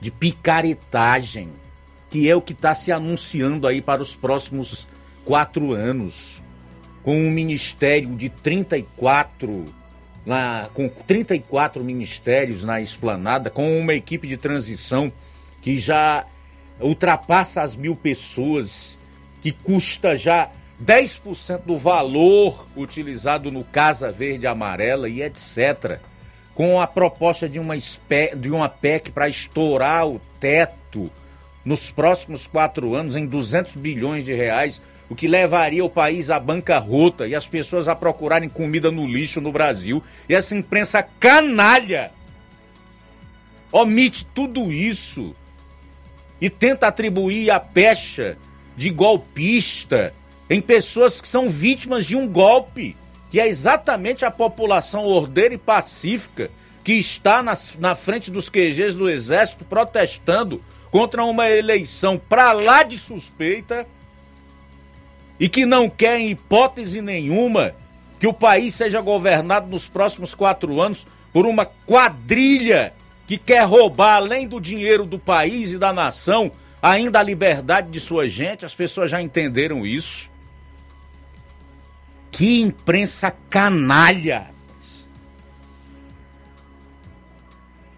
[0.00, 1.50] de picaretagem,
[2.08, 4.88] que é o que está se anunciando aí para os próximos
[5.22, 6.42] quatro anos,
[7.02, 9.66] com um ministério de 34,
[10.24, 15.12] na, com 34 ministérios na esplanada, com uma equipe de transição
[15.60, 16.24] que já
[16.80, 18.98] ultrapassa as mil pessoas,
[19.42, 20.50] que custa já
[20.84, 25.98] 10% do valor utilizado no Casa Verde Amarela e etc.
[26.54, 31.10] Com a proposta de uma, de uma PEC para estourar o teto
[31.64, 36.40] nos próximos quatro anos em 200 bilhões de reais, o que levaria o país à
[36.40, 40.02] bancarrota e as pessoas a procurarem comida no lixo no Brasil.
[40.28, 42.10] E essa imprensa canalha
[43.70, 45.34] omite tudo isso
[46.40, 48.38] e tenta atribuir a pecha
[48.76, 50.14] de golpista
[50.50, 52.96] em pessoas que são vítimas de um golpe,
[53.30, 56.50] que é exatamente a população ordeira e pacífica
[56.82, 60.60] que está na, na frente dos QGs do Exército protestando
[60.90, 63.86] contra uma eleição para lá de suspeita
[65.38, 67.74] e que não quer, em hipótese nenhuma,
[68.18, 72.92] que o país seja governado nos próximos quatro anos por uma quadrilha
[73.26, 76.50] que quer roubar, além do dinheiro do país e da nação,
[76.82, 78.66] ainda a liberdade de sua gente.
[78.66, 80.29] As pessoas já entenderam isso.
[82.30, 84.50] Que imprensa canalha!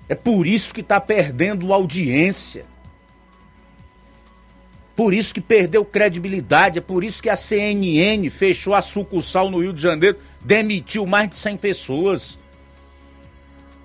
[0.09, 2.67] É por isso que está perdendo audiência.
[4.95, 6.79] Por isso que perdeu credibilidade.
[6.79, 11.31] É por isso que a CNN fechou a sucursal no Rio de Janeiro, demitiu mais
[11.31, 12.39] de 100 pessoas.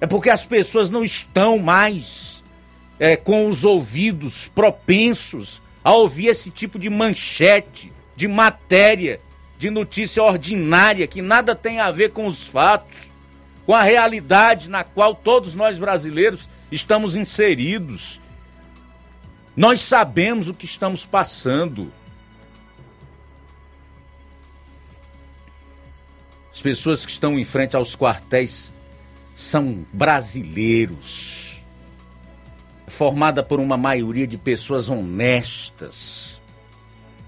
[0.01, 2.43] É porque as pessoas não estão mais
[2.99, 9.21] é, com os ouvidos propensos a ouvir esse tipo de manchete, de matéria
[9.57, 13.09] de notícia ordinária que nada tem a ver com os fatos,
[13.65, 18.21] com a realidade na qual todos nós brasileiros estamos inseridos.
[19.55, 21.91] Nós sabemos o que estamos passando.
[26.53, 28.73] As pessoas que estão em frente aos quartéis
[29.33, 31.63] são brasileiros.
[32.87, 36.41] Formada por uma maioria de pessoas honestas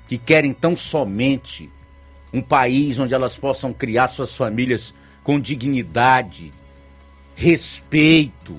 [0.08, 1.70] que querem tão somente
[2.34, 4.94] um país onde elas possam criar suas famílias
[5.24, 6.54] com dignidade,
[7.36, 8.58] respeito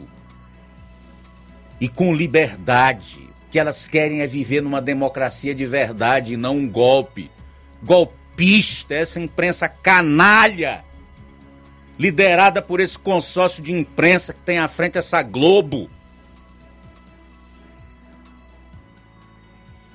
[1.80, 3.28] e com liberdade.
[3.46, 7.30] O que elas querem é viver numa democracia de verdade e não um golpe.
[7.82, 10.84] Golpista, essa imprensa canalha,
[11.98, 15.90] liderada por esse consórcio de imprensa que tem à frente essa Globo.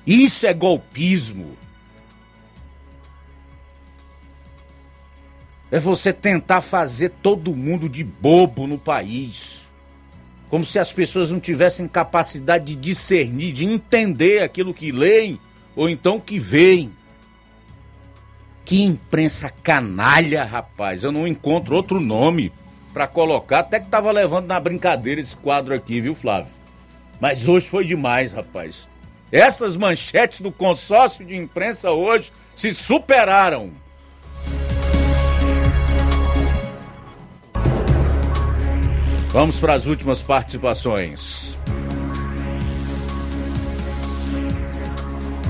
[0.06, 1.56] Isso é golpismo.
[5.76, 9.66] É você tentar fazer todo mundo de bobo no país.
[10.48, 15.38] Como se as pessoas não tivessem capacidade de discernir, de entender aquilo que leem
[15.76, 16.96] ou então que veem.
[18.64, 21.04] Que imprensa canalha, rapaz.
[21.04, 22.50] Eu não encontro outro nome
[22.94, 23.58] para colocar.
[23.58, 26.54] Até que tava levando na brincadeira esse quadro aqui, viu, Flávio?
[27.20, 28.88] Mas hoje foi demais, rapaz.
[29.30, 33.72] Essas manchetes do consórcio de imprensa hoje se superaram.
[39.36, 41.58] Vamos para as últimas participações.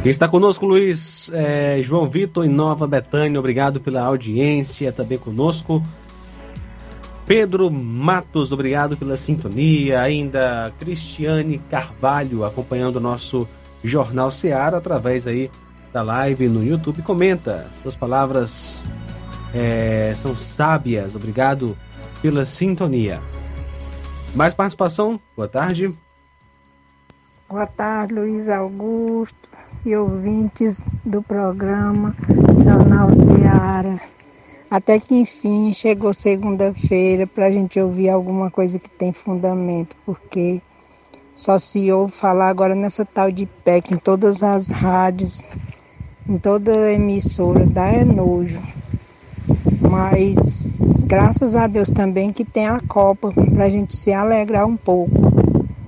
[0.03, 5.81] Quem está conosco, Luiz é, João Vitor em Nova Betânia, obrigado pela audiência também conosco.
[7.27, 10.01] Pedro Matos, obrigado pela sintonia.
[10.01, 13.49] Ainda Cristiane Carvalho acompanhando o nosso
[13.85, 15.49] Jornal Seara através aí
[15.93, 17.03] da live no YouTube.
[17.03, 18.85] Comenta, suas palavras
[19.55, 21.15] é, são sábias.
[21.15, 21.77] Obrigado
[22.21, 23.21] pela sintonia.
[24.37, 25.19] Mais participação?
[25.35, 25.91] Boa tarde.
[27.49, 29.49] Boa tarde, Luiz Augusto
[29.83, 32.15] e ouvintes do programa
[32.63, 33.99] Jornal Seara.
[34.71, 40.61] Até que enfim chegou segunda-feira para a gente ouvir alguma coisa que tem fundamento, porque
[41.35, 45.41] só se ouve falar agora nessa tal de PEC em todas as rádios,
[46.29, 48.61] em toda emissora, dá é nojo.
[49.81, 50.76] Mas
[51.07, 55.15] graças a Deus também que tem a Copa para a gente se alegrar um pouco.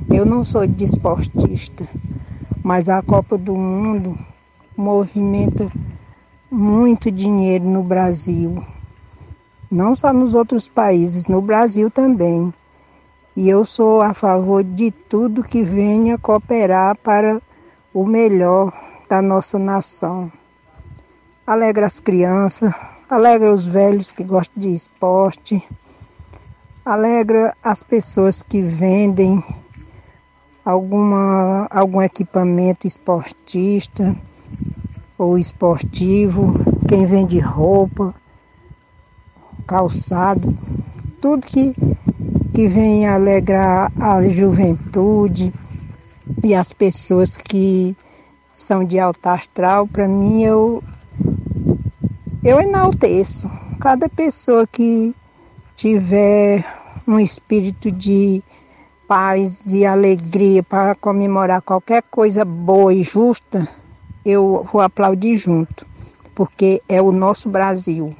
[0.08, 1.86] Eu não sou desportista,
[2.62, 4.16] mas a Copa do Mundo
[4.76, 5.68] movimenta
[6.48, 8.64] muito dinheiro no Brasil.
[9.68, 12.54] Não só nos outros países, no Brasil também.
[13.36, 17.42] E eu sou a favor de tudo que venha cooperar para
[17.92, 18.72] o melhor
[19.08, 20.30] da nossa nação.
[21.44, 22.72] Alegra as crianças,
[23.08, 25.66] alegra os velhos que gostam de esporte,
[26.84, 29.42] alegra as pessoas que vendem
[30.62, 34.14] alguma, algum equipamento esportista
[35.16, 36.52] ou esportivo,
[36.86, 38.14] quem vende roupa,
[39.66, 40.54] calçado,
[41.20, 41.74] tudo que,
[42.54, 45.52] que vem alegrar a juventude
[46.44, 47.96] e as pessoas que
[48.54, 50.82] são de alta astral, para mim eu
[52.48, 53.46] eu enalteço
[53.78, 55.14] cada pessoa que
[55.76, 56.64] tiver
[57.06, 58.42] um espírito de
[59.06, 63.68] paz, de alegria para comemorar qualquer coisa boa e justa,
[64.24, 65.86] eu vou aplaudir junto,
[66.34, 68.16] porque é o nosso Brasil.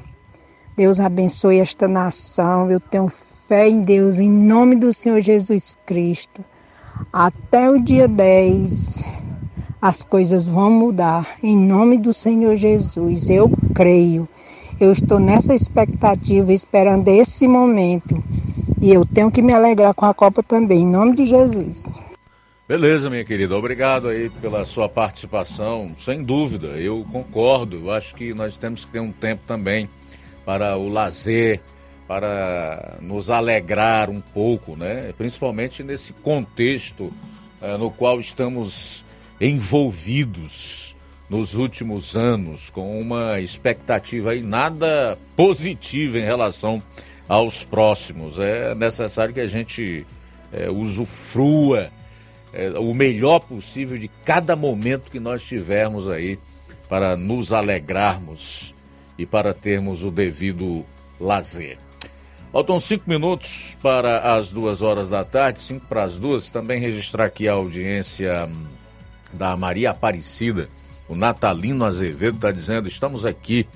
[0.77, 2.71] Deus abençoe esta nação.
[2.71, 6.45] Eu tenho fé em Deus, em nome do Senhor Jesus Cristo.
[7.11, 9.18] Até o dia 10
[9.81, 11.37] as coisas vão mudar.
[11.43, 14.29] Em nome do Senhor Jesus, eu creio.
[14.81, 18.23] Eu estou nessa expectativa, esperando esse momento.
[18.81, 21.85] E eu tenho que me alegrar com a Copa também, em nome de Jesus.
[22.69, 23.57] Beleza, minha querida.
[23.57, 25.95] Obrigado aí pela sua participação.
[25.97, 27.79] Sem dúvida, eu concordo.
[27.79, 29.89] Eu acho que nós temos que ter um tempo também
[30.45, 31.61] para o lazer,
[32.07, 35.13] para nos alegrar um pouco, né?
[35.17, 37.11] Principalmente nesse contexto
[37.61, 39.05] eh, no qual estamos
[39.41, 40.97] envolvidos
[41.29, 46.83] nos últimos anos com uma expectativa aí nada positiva em relação
[47.29, 48.39] aos próximos.
[48.39, 50.07] É necessário que a gente
[50.53, 51.91] é, usufrua
[52.53, 56.39] é, o melhor possível de cada momento que nós tivermos aí
[56.89, 58.75] para nos alegrarmos
[59.19, 60.85] e para termos o devido
[61.21, 61.79] lazer.
[62.51, 66.51] Faltam cinco minutos para as duas horas da tarde, cinco para as duas.
[66.51, 68.78] Também registrar aqui a audiência hum,
[69.33, 70.69] da Maria Aparecida.
[71.09, 73.67] O Natalino Azevedo está dizendo: estamos aqui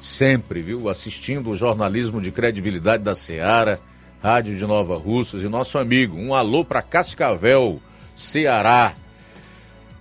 [0.00, 0.88] sempre, viu?
[0.88, 3.80] Assistindo o jornalismo de credibilidade da Seara,
[4.22, 6.16] Rádio de Nova Russas e nosso amigo.
[6.16, 7.80] Um alô para Cascavel,
[8.14, 8.94] Ceará.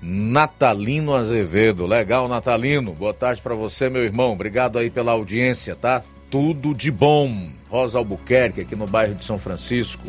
[0.01, 1.87] Natalino Azevedo.
[1.87, 2.93] Legal, Natalino.
[2.93, 4.33] Boa tarde para você, meu irmão.
[4.33, 6.03] Obrigado aí pela audiência, tá?
[6.35, 7.49] tudo de bom.
[7.69, 10.07] Rosa Albuquerque, aqui no bairro de São Francisco.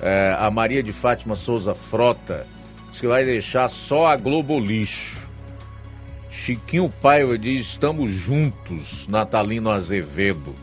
[0.00, 2.46] É, a Maria de Fátima Souza Frota
[3.00, 5.30] que vai deixar só a Globo Lixo.
[6.30, 10.54] Chiquinho Paiva diz: estamos juntos, Natalino Azevedo.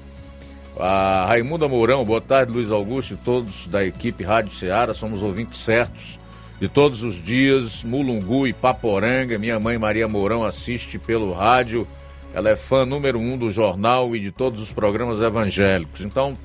[0.80, 5.60] A Raimunda Mourão, boa tarde, Luiz Augusto e todos da equipe Rádio Ceará, somos ouvintes
[5.60, 6.18] certos
[6.60, 9.38] de todos os dias, Mulungu e Paporanga.
[9.38, 11.86] Minha mãe Maria Mourão assiste pelo rádio,
[12.34, 16.00] ela é fã número um do jornal e de todos os programas evangélicos.
[16.00, 16.38] Então,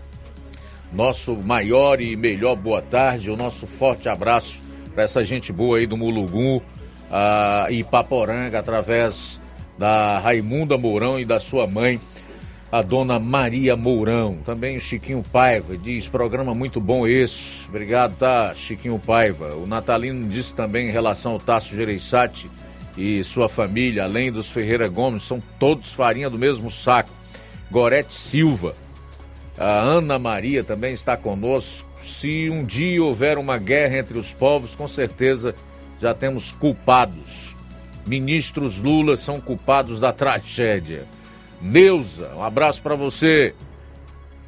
[0.93, 4.64] nosso maior e melhor boa tarde, o nosso forte abraço
[4.95, 9.41] para essa gente boa aí do Mulungu uh, e Paporanga, através
[9.77, 12.01] da Raimunda Mourão e da sua mãe,
[12.71, 14.39] a dona Maria Mourão.
[14.45, 17.69] Também o Chiquinho Paiva diz: programa muito bom esse.
[17.69, 19.55] Obrigado, tá, Chiquinho Paiva.
[19.57, 22.51] O Natalino disse também em relação ao Tasso Gereissati
[22.97, 27.11] e sua família, além dos Ferreira Gomes, são todos farinha do mesmo saco.
[27.71, 28.75] Gorete Silva.
[29.59, 31.89] A Ana Maria também está conosco.
[32.03, 35.55] Se um dia houver uma guerra entre os povos, com certeza
[36.01, 37.57] já temos culpados.
[38.07, 41.07] Ministros Lula são culpados da tragédia.
[41.61, 43.55] Neuza, um abraço para você.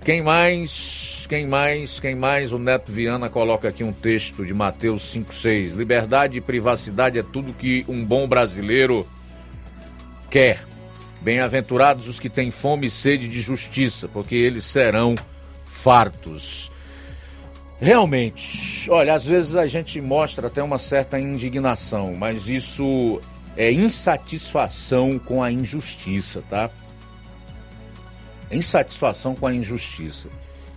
[0.04, 1.26] Quem mais?
[1.28, 1.98] Quem mais?
[1.98, 2.52] Quem mais?
[2.52, 5.74] O Neto Viana coloca aqui um texto de Mateus 5,6.
[5.74, 9.06] Liberdade e privacidade é tudo que um bom brasileiro
[10.30, 10.60] quer.
[11.26, 15.16] Bem-aventurados os que têm fome e sede de justiça, porque eles serão
[15.64, 16.70] fartos.
[17.80, 23.20] Realmente, olha, às vezes a gente mostra até uma certa indignação, mas isso
[23.56, 26.70] é insatisfação com a injustiça, tá?
[28.48, 30.28] Insatisfação com a injustiça.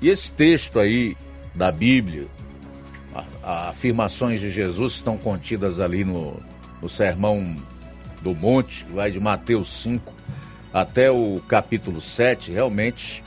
[0.01, 1.15] E esse texto aí
[1.53, 2.25] da Bíblia,
[3.13, 6.39] a, a afirmações de Jesus estão contidas ali no,
[6.81, 7.55] no Sermão
[8.21, 10.13] do Monte, vai de Mateus 5
[10.73, 13.23] até o capítulo 7, realmente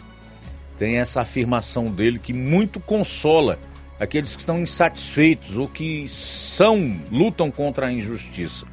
[0.79, 3.59] tem essa afirmação dele que muito consola
[3.99, 8.67] aqueles que estão insatisfeitos ou que são lutam contra a injustiça.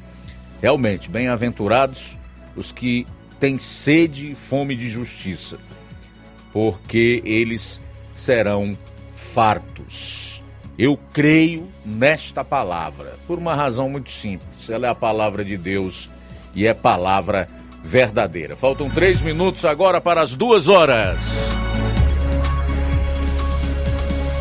[0.60, 2.16] Realmente, bem-aventurados
[2.56, 3.06] os que
[3.38, 5.58] têm sede e fome de justiça,
[6.52, 7.80] porque eles
[8.14, 8.76] serão
[9.14, 10.39] fartos.
[10.82, 14.70] Eu creio nesta palavra, por uma razão muito simples.
[14.70, 16.08] Ela é a palavra de Deus
[16.54, 17.46] e é palavra
[17.84, 18.56] verdadeira.
[18.56, 21.18] Faltam três minutos agora para as duas horas.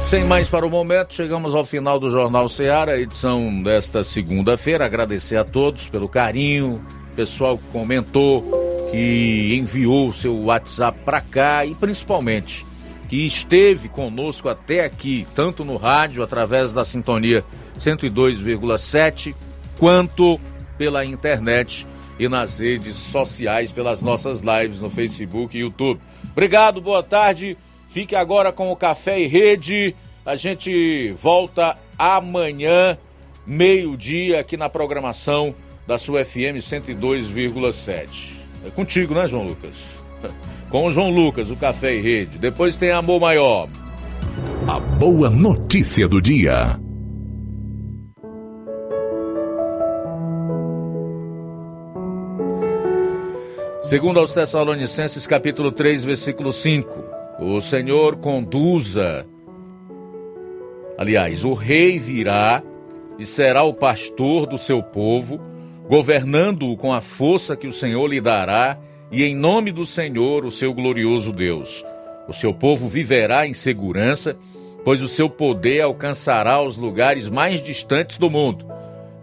[0.05, 4.85] Sem mais para o momento, chegamos ao final do Jornal Ceará, edição desta segunda-feira.
[4.85, 6.81] Agradecer a todos pelo carinho,
[7.17, 12.65] pessoal que comentou, que enviou seu WhatsApp para cá e principalmente
[13.09, 17.43] que esteve conosco até aqui, tanto no rádio, através da sintonia
[17.77, 19.35] 102,7,
[19.79, 20.39] quanto
[20.77, 21.87] pela internet
[22.19, 25.99] e nas redes sociais, pelas nossas lives no Facebook e YouTube.
[26.31, 27.57] Obrigado, boa tarde.
[27.87, 29.95] Fique agora com o Café e Rede.
[30.23, 32.95] A gente volta amanhã,
[33.43, 35.55] meio-dia, aqui na programação
[35.87, 38.33] da sua FM 102,7.
[38.67, 39.98] É contigo, né, João Lucas?
[40.69, 42.37] Com o João Lucas, o Café e Rede.
[42.37, 43.67] Depois tem Amor Maior.
[44.67, 46.79] A boa notícia do dia.
[53.81, 57.03] Segundo aos Tessalonicenses, capítulo 3, versículo 5.
[57.39, 59.25] O Senhor conduza.
[60.99, 62.61] Aliás, o rei virá
[63.17, 65.41] e será o pastor do seu povo,
[65.87, 68.77] governando-o com a força que o Senhor lhe dará,
[69.11, 71.83] e em nome do Senhor, o seu glorioso Deus.
[72.27, 74.37] O seu povo viverá em segurança,
[74.85, 78.67] pois o seu poder alcançará os lugares mais distantes do mundo.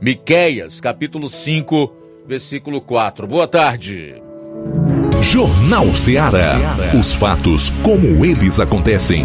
[0.01, 1.93] Miqueias, capítulo 5,
[2.27, 3.27] versículo 4.
[3.27, 4.21] Boa tarde.
[5.23, 6.55] Jornal Ceará.
[6.99, 9.25] Os fatos como eles acontecem.